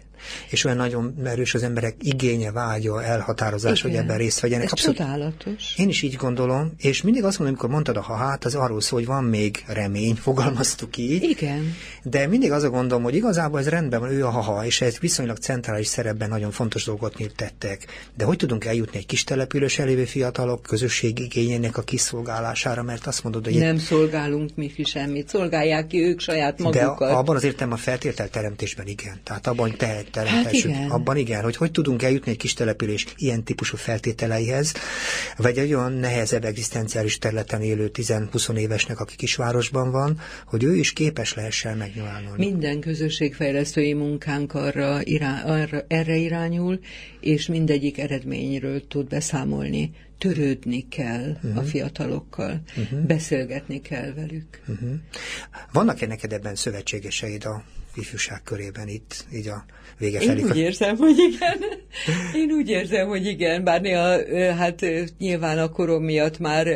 [0.51, 3.91] és olyan nagyon erős az emberek igénye, vágya, elhatározás, Igen.
[3.91, 4.65] hogy ebben részt vegyenek.
[4.65, 4.97] Ez Abszolút.
[4.97, 5.75] csodálatos.
[5.77, 8.81] Én is így gondolom, és mindig azt mondom, amikor mondtad a ha hát, az arról
[8.81, 11.23] szól, hogy van még remény, fogalmaztuk így.
[11.23, 11.75] Igen.
[12.03, 14.99] De mindig az a gondom, hogy igazából ez rendben van, ő a haha, és ez
[14.99, 17.87] viszonylag centrális szerepben nagyon fontos dolgot tettek.
[18.17, 23.23] De hogy tudunk eljutni egy kis települős elévő fiatalok közösség igényének a kiszolgálására, mert azt
[23.23, 23.59] mondod, hogy...
[23.59, 26.99] Nem szolgálunk mi semmit, szolgálják ki ők saját magukat.
[26.99, 29.21] De abban az értem a feltételteremtésben igen.
[29.23, 30.71] Tehát abban, hogy te teremtessük.
[30.71, 30.91] Hát igen.
[30.91, 34.73] Abban igen, hogy hogy tudunk eljutni egy kis település ilyen típusú feltételeihez,
[35.37, 40.93] vagy egy olyan nehezebb egzisztenciális területen élő 10-20 évesnek, aki kisvárosban van, hogy ő is
[40.93, 42.45] képes lehessen megnyilvánulni.
[42.47, 46.81] Minden közösségfejlesztői munkánk arra, irá, arra erre irányul,
[47.21, 51.57] és mindegyik eredményről tud beszámolni törődni kell uh-huh.
[51.57, 51.69] a mhm.
[51.69, 53.01] fiatalokkal, uh-huh.
[53.01, 54.61] beszélgetni kell velük.
[54.67, 54.91] Uh-huh.
[55.73, 59.65] Vannak-e neked ebben szövetségeseid a ifjúság körében itt, így a
[59.99, 60.41] vége felé?
[60.41, 61.59] Én úgy érzem, hogy igen.
[62.43, 64.85] Én úgy érzem, hogy igen, bár néha, hát
[65.19, 66.67] nyilván a korom miatt már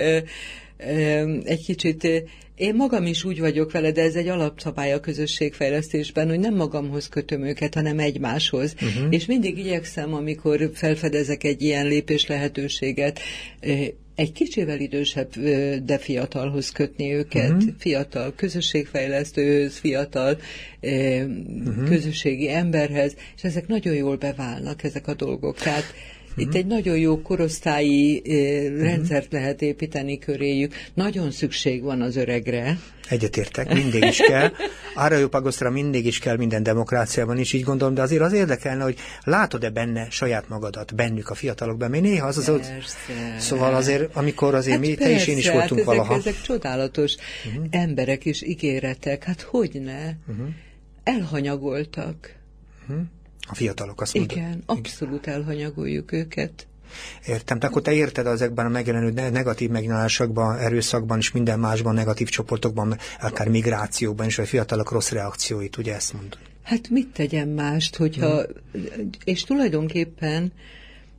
[1.44, 2.08] egy kicsit
[2.56, 7.08] én magam is úgy vagyok vele, de ez egy alapszabály a közösségfejlesztésben, hogy nem magamhoz
[7.08, 8.74] kötöm őket, hanem egymáshoz.
[8.74, 9.06] Uh-huh.
[9.10, 13.20] És mindig igyekszem, amikor felfedezek egy ilyen lépés lehetőséget,
[14.16, 15.30] egy kicsivel idősebb,
[15.84, 17.70] de fiatalhoz kötni őket, uh-huh.
[17.78, 20.38] fiatal közösségfejlesztőhöz, fiatal
[20.80, 21.88] uh-huh.
[21.88, 25.58] közösségi emberhez, és ezek nagyon jól beválnak, ezek a dolgok.
[25.58, 25.84] Tehát
[26.36, 30.74] itt egy nagyon jó korosztályi uh, rendszert lehet építeni köréjük.
[30.94, 32.78] Nagyon szükség van az öregre.
[33.08, 34.52] Egyetértek, mindig is kell.
[34.94, 39.70] Árajópagosztra mindig is kell minden demokráciában is, így gondolom, de azért az érdekelne, hogy látod-e
[39.70, 42.96] benne saját magadat, bennük a fiatalokban, mert néha az az, az
[43.38, 46.14] Szóval azért, amikor azért hát mi, persze, te is én is voltunk hát valaha.
[46.14, 47.14] Ezek, ezek csodálatos
[47.46, 47.64] uh-huh.
[47.70, 50.10] emberek és ígéretek, hát hogy ne?
[50.28, 50.46] Uh-huh.
[51.02, 52.34] Elhanyagoltak.
[52.88, 53.06] Uh-huh.
[53.46, 54.36] A fiatalok azt mondod.
[54.36, 56.66] Igen, abszolút elhanyagoljuk őket.
[57.26, 62.28] Értem, tehát akkor te érted ezekben a megjelenő negatív megnyilvánulásokban, erőszakban és minden másban, negatív
[62.28, 66.38] csoportokban, akár migrációban is, vagy fiatalok rossz reakcióit, ugye ezt mondod?
[66.62, 68.42] Hát mit tegyem mást, hogyha,
[68.72, 69.08] hmm.
[69.24, 70.52] és tulajdonképpen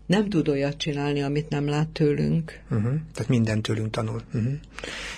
[0.05, 2.59] nem tud olyat csinálni, amit nem lát tőlünk.
[2.69, 2.93] Uh-huh.
[3.13, 4.21] Tehát minden tőlünk tanul.
[4.33, 4.53] Uh-huh.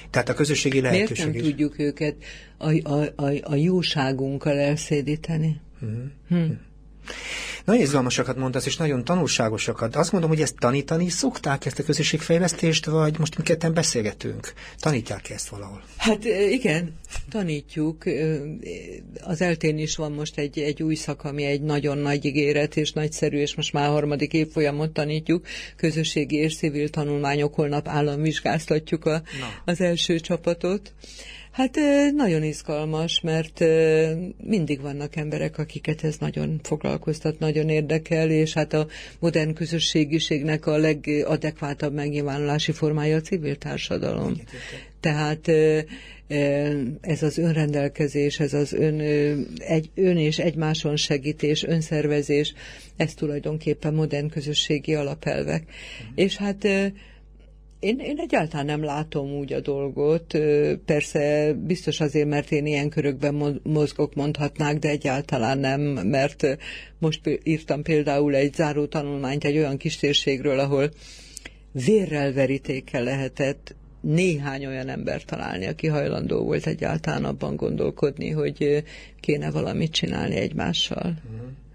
[0.10, 1.50] Tehát a közösségi lehetőség Miért nem is.
[1.50, 2.16] tudjuk őket
[2.58, 5.60] a, a, a, a jóságunkkal elszédíteni?
[5.82, 6.00] Uh-huh.
[6.28, 6.52] Hm.
[7.66, 9.96] Nagyon izgalmasakat mondasz, és nagyon tanulságosakat.
[9.96, 14.54] Azt mondom, hogy ezt tanítani szokták, ezt a közösségfejlesztést, vagy most mi ketten beszélgetünk?
[14.80, 15.84] Tanítják -e ezt valahol?
[15.98, 16.94] Hát igen,
[17.30, 18.04] tanítjuk.
[19.22, 22.92] Az eltén is van most egy, egy új szak, ami egy nagyon nagy ígéret, és
[22.92, 25.46] nagyszerű, és most már a harmadik évfolyamot tanítjuk.
[25.76, 29.22] Közösségi és civil tanulmányok, holnap államvizsgáztatjuk a,
[29.66, 30.94] az első csapatot.
[31.60, 31.80] Hát
[32.16, 33.64] nagyon izgalmas, mert
[34.44, 38.88] mindig vannak emberek, akiket ez nagyon foglalkoztat, nagyon érdekel, és hát a
[39.20, 44.36] modern közösségiségnek a legadekvátabb megnyilvánulási formája a civil társadalom.
[45.00, 45.48] Tehát
[47.02, 49.00] ez az önrendelkezés, ez az ön,
[49.58, 52.54] egy, ön és egymáson segítés, önszervezés,
[52.98, 55.64] ez tulajdonképpen modern közösségi alapelvek.
[55.64, 56.12] Mm.
[56.16, 56.68] És hát
[57.80, 60.38] Én, én egyáltalán nem látom úgy a dolgot.
[60.86, 66.58] Persze biztos azért, mert én ilyen körökben mozgok, mondhatnák, de egyáltalán nem, mert
[66.98, 70.00] most írtam például egy záró tanulmányt egy olyan kis
[70.44, 70.90] ahol
[71.72, 78.84] vérrel verítékkel lehetett néhány olyan ember találni, aki hajlandó volt egyáltalán abban gondolkodni, hogy
[79.20, 81.14] kéne valamit csinálni egymással.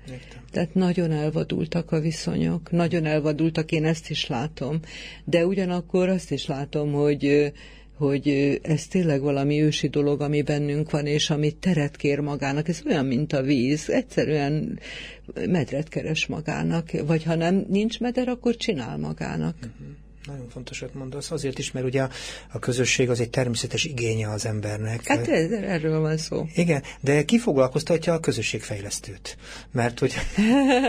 [0.04, 0.18] Uh-huh.
[0.50, 4.80] Tehát nagyon elvadultak a viszonyok, nagyon elvadultak, én ezt is látom,
[5.24, 7.52] de ugyanakkor azt is látom, hogy
[7.96, 12.68] hogy ez tényleg valami ősi dolog, ami bennünk van, és ami teret kér magának.
[12.68, 13.90] Ez olyan, mint a víz.
[13.90, 14.78] Egyszerűen
[15.34, 19.56] medret keres magának, vagy ha nem nincs meder, akkor csinál magának.
[19.56, 19.96] Uh-huh.
[20.26, 22.06] Nagyon fontosat mondasz, azért is, mert ugye
[22.52, 25.06] a közösség az egy természetes igénye az embernek.
[25.06, 26.46] Hát ez, erről van szó.
[26.54, 29.36] Igen, de ki foglalkoztatja a közösségfejlesztőt?
[29.72, 30.14] Mert hogy...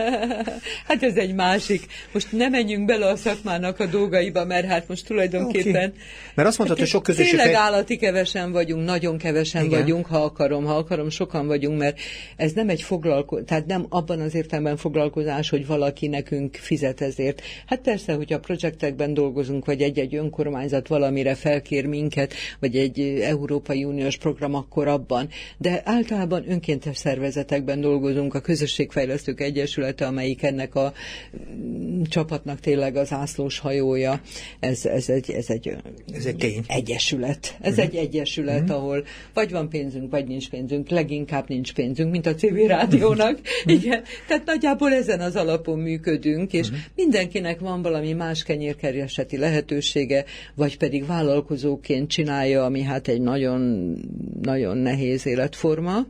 [0.88, 1.86] hát ez egy másik.
[2.12, 5.88] Most nem menjünk bele a szakmának a dolgaiba, mert hát most tulajdonképpen...
[5.88, 6.00] Okay.
[6.34, 7.38] Mert azt mondtad, hát, hogy sok közösség...
[7.38, 9.80] Tényleg állati kevesen vagyunk, nagyon kevesen Igen.
[9.80, 11.98] vagyunk, ha akarom, ha akarom, sokan vagyunk, mert
[12.36, 17.42] ez nem egy foglalkozás, tehát nem abban az értelemben foglalkozás, hogy valaki nekünk fizet ezért.
[17.66, 23.00] Hát persze, hogy a projektekben dolgozunk, dolgozunk, vagy egy-egy önkormányzat valamire felkér minket, vagy egy
[23.22, 25.28] Európai Uniós program, akkor abban.
[25.58, 30.92] De általában önkéntes szervezetekben dolgozunk, a Közösségfejlesztők Egyesülete, amelyik ennek a
[31.36, 34.20] mm, csapatnak tényleg az ászlós hajója.
[34.60, 35.76] Ez, ez, egy, ez egy,
[36.12, 37.56] ez egy egyesület.
[37.60, 37.86] Ez uh-huh.
[37.86, 38.76] egy egyesület, uh-huh.
[38.76, 39.04] ahol
[39.34, 43.38] vagy van pénzünk, vagy nincs pénzünk, leginkább nincs pénzünk, mint a CV rádiónak.
[43.38, 43.72] Uh-huh.
[43.82, 44.02] Igen.
[44.28, 46.84] Tehát nagyjából ezen az alapon működünk, és uh-huh.
[46.94, 53.94] mindenkinek van valami más kenyérkerjes kereseti lehetősége, vagy pedig vállalkozóként csinálja, ami hát egy nagyon,
[54.42, 56.06] nagyon nehéz életforma,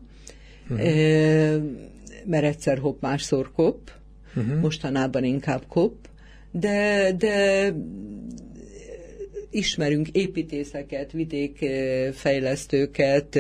[0.71, 1.63] uh-huh.
[2.25, 3.91] mert egyszer hopp, másszor kop,
[4.37, 4.61] uh-huh.
[4.61, 5.95] mostanában inkább kop,
[6.51, 7.73] de, de
[9.51, 13.39] ismerünk építészeket, vidékfejlesztőket,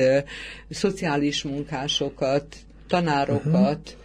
[0.70, 2.56] szociális munkásokat,
[2.88, 4.04] tanárokat, uh-huh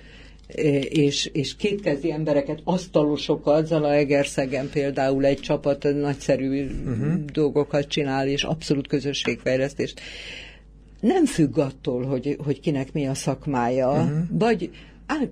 [0.89, 7.25] és, és kétkezi embereket, asztalosokat, Zala Egerszegen például egy csapat nagyszerű uh-huh.
[7.33, 10.01] dolgokat csinál, és abszolút közösségfejlesztést.
[10.99, 14.19] Nem függ attól, hogy, hogy kinek mi a szakmája, uh-huh.
[14.29, 14.69] vagy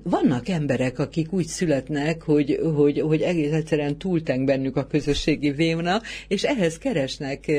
[0.03, 6.01] vannak emberek, akik úgy születnek, hogy, hogy, hogy egész egyszerűen túlteng bennük a közösségi vémna,
[6.27, 7.51] és ehhez keresnek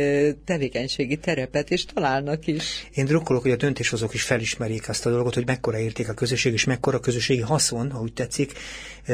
[0.44, 2.88] tevékenységi terepet, és találnak is.
[2.94, 6.52] Én drukkolok, hogy a döntéshozók is felismerjék azt a dolgot, hogy mekkora érték a közösség,
[6.52, 8.52] és mekkora közösségi haszon, ha úgy tetszik,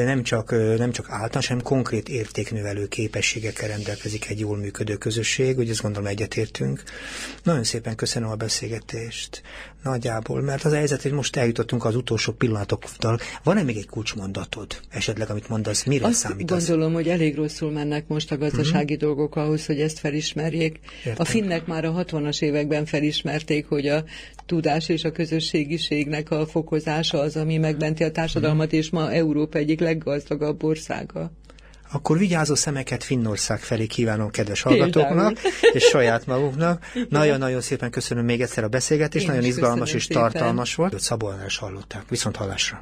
[0.03, 5.69] nem csak, nem csak általános, hanem konkrét értéknövelő képességekkel rendelkezik egy jól működő közösség, úgy
[5.69, 6.83] ezt gondolom egyetértünk.
[7.43, 9.41] Nagyon szépen köszönöm a beszélgetést.
[9.83, 13.19] Nagyjából, mert az helyzet, hogy most eljutottunk az utolsó pillanatokkal.
[13.43, 18.07] Van-e még egy kulcsmondatod, esetleg, amit mondasz, mire Azt számít gondolom, hogy elég rosszul mennek
[18.07, 19.07] most a gazdasági uh-huh.
[19.07, 20.79] dolgok ahhoz, hogy ezt felismerjék.
[20.97, 21.15] Értem.
[21.17, 24.03] A finnek már a 60-as években felismerték, hogy a
[24.47, 29.79] tudás és a közösségiségnek a fokozása az, ami megmenti a társadalmat, és ma Európa egyik
[29.79, 31.31] leggazdagabb országa
[31.91, 35.39] akkor vigyázó szemeket Finnország felé kívánom kedves hallgatóknak,
[35.73, 36.85] és saját maguknak.
[37.09, 40.21] Nagyon-nagyon szépen köszönöm még egyszer a beszélgetést, Én nagyon izgalmas és szépen.
[40.21, 40.99] tartalmas volt.
[40.99, 42.09] Szabó hallották.
[42.09, 42.81] Viszont hallásra.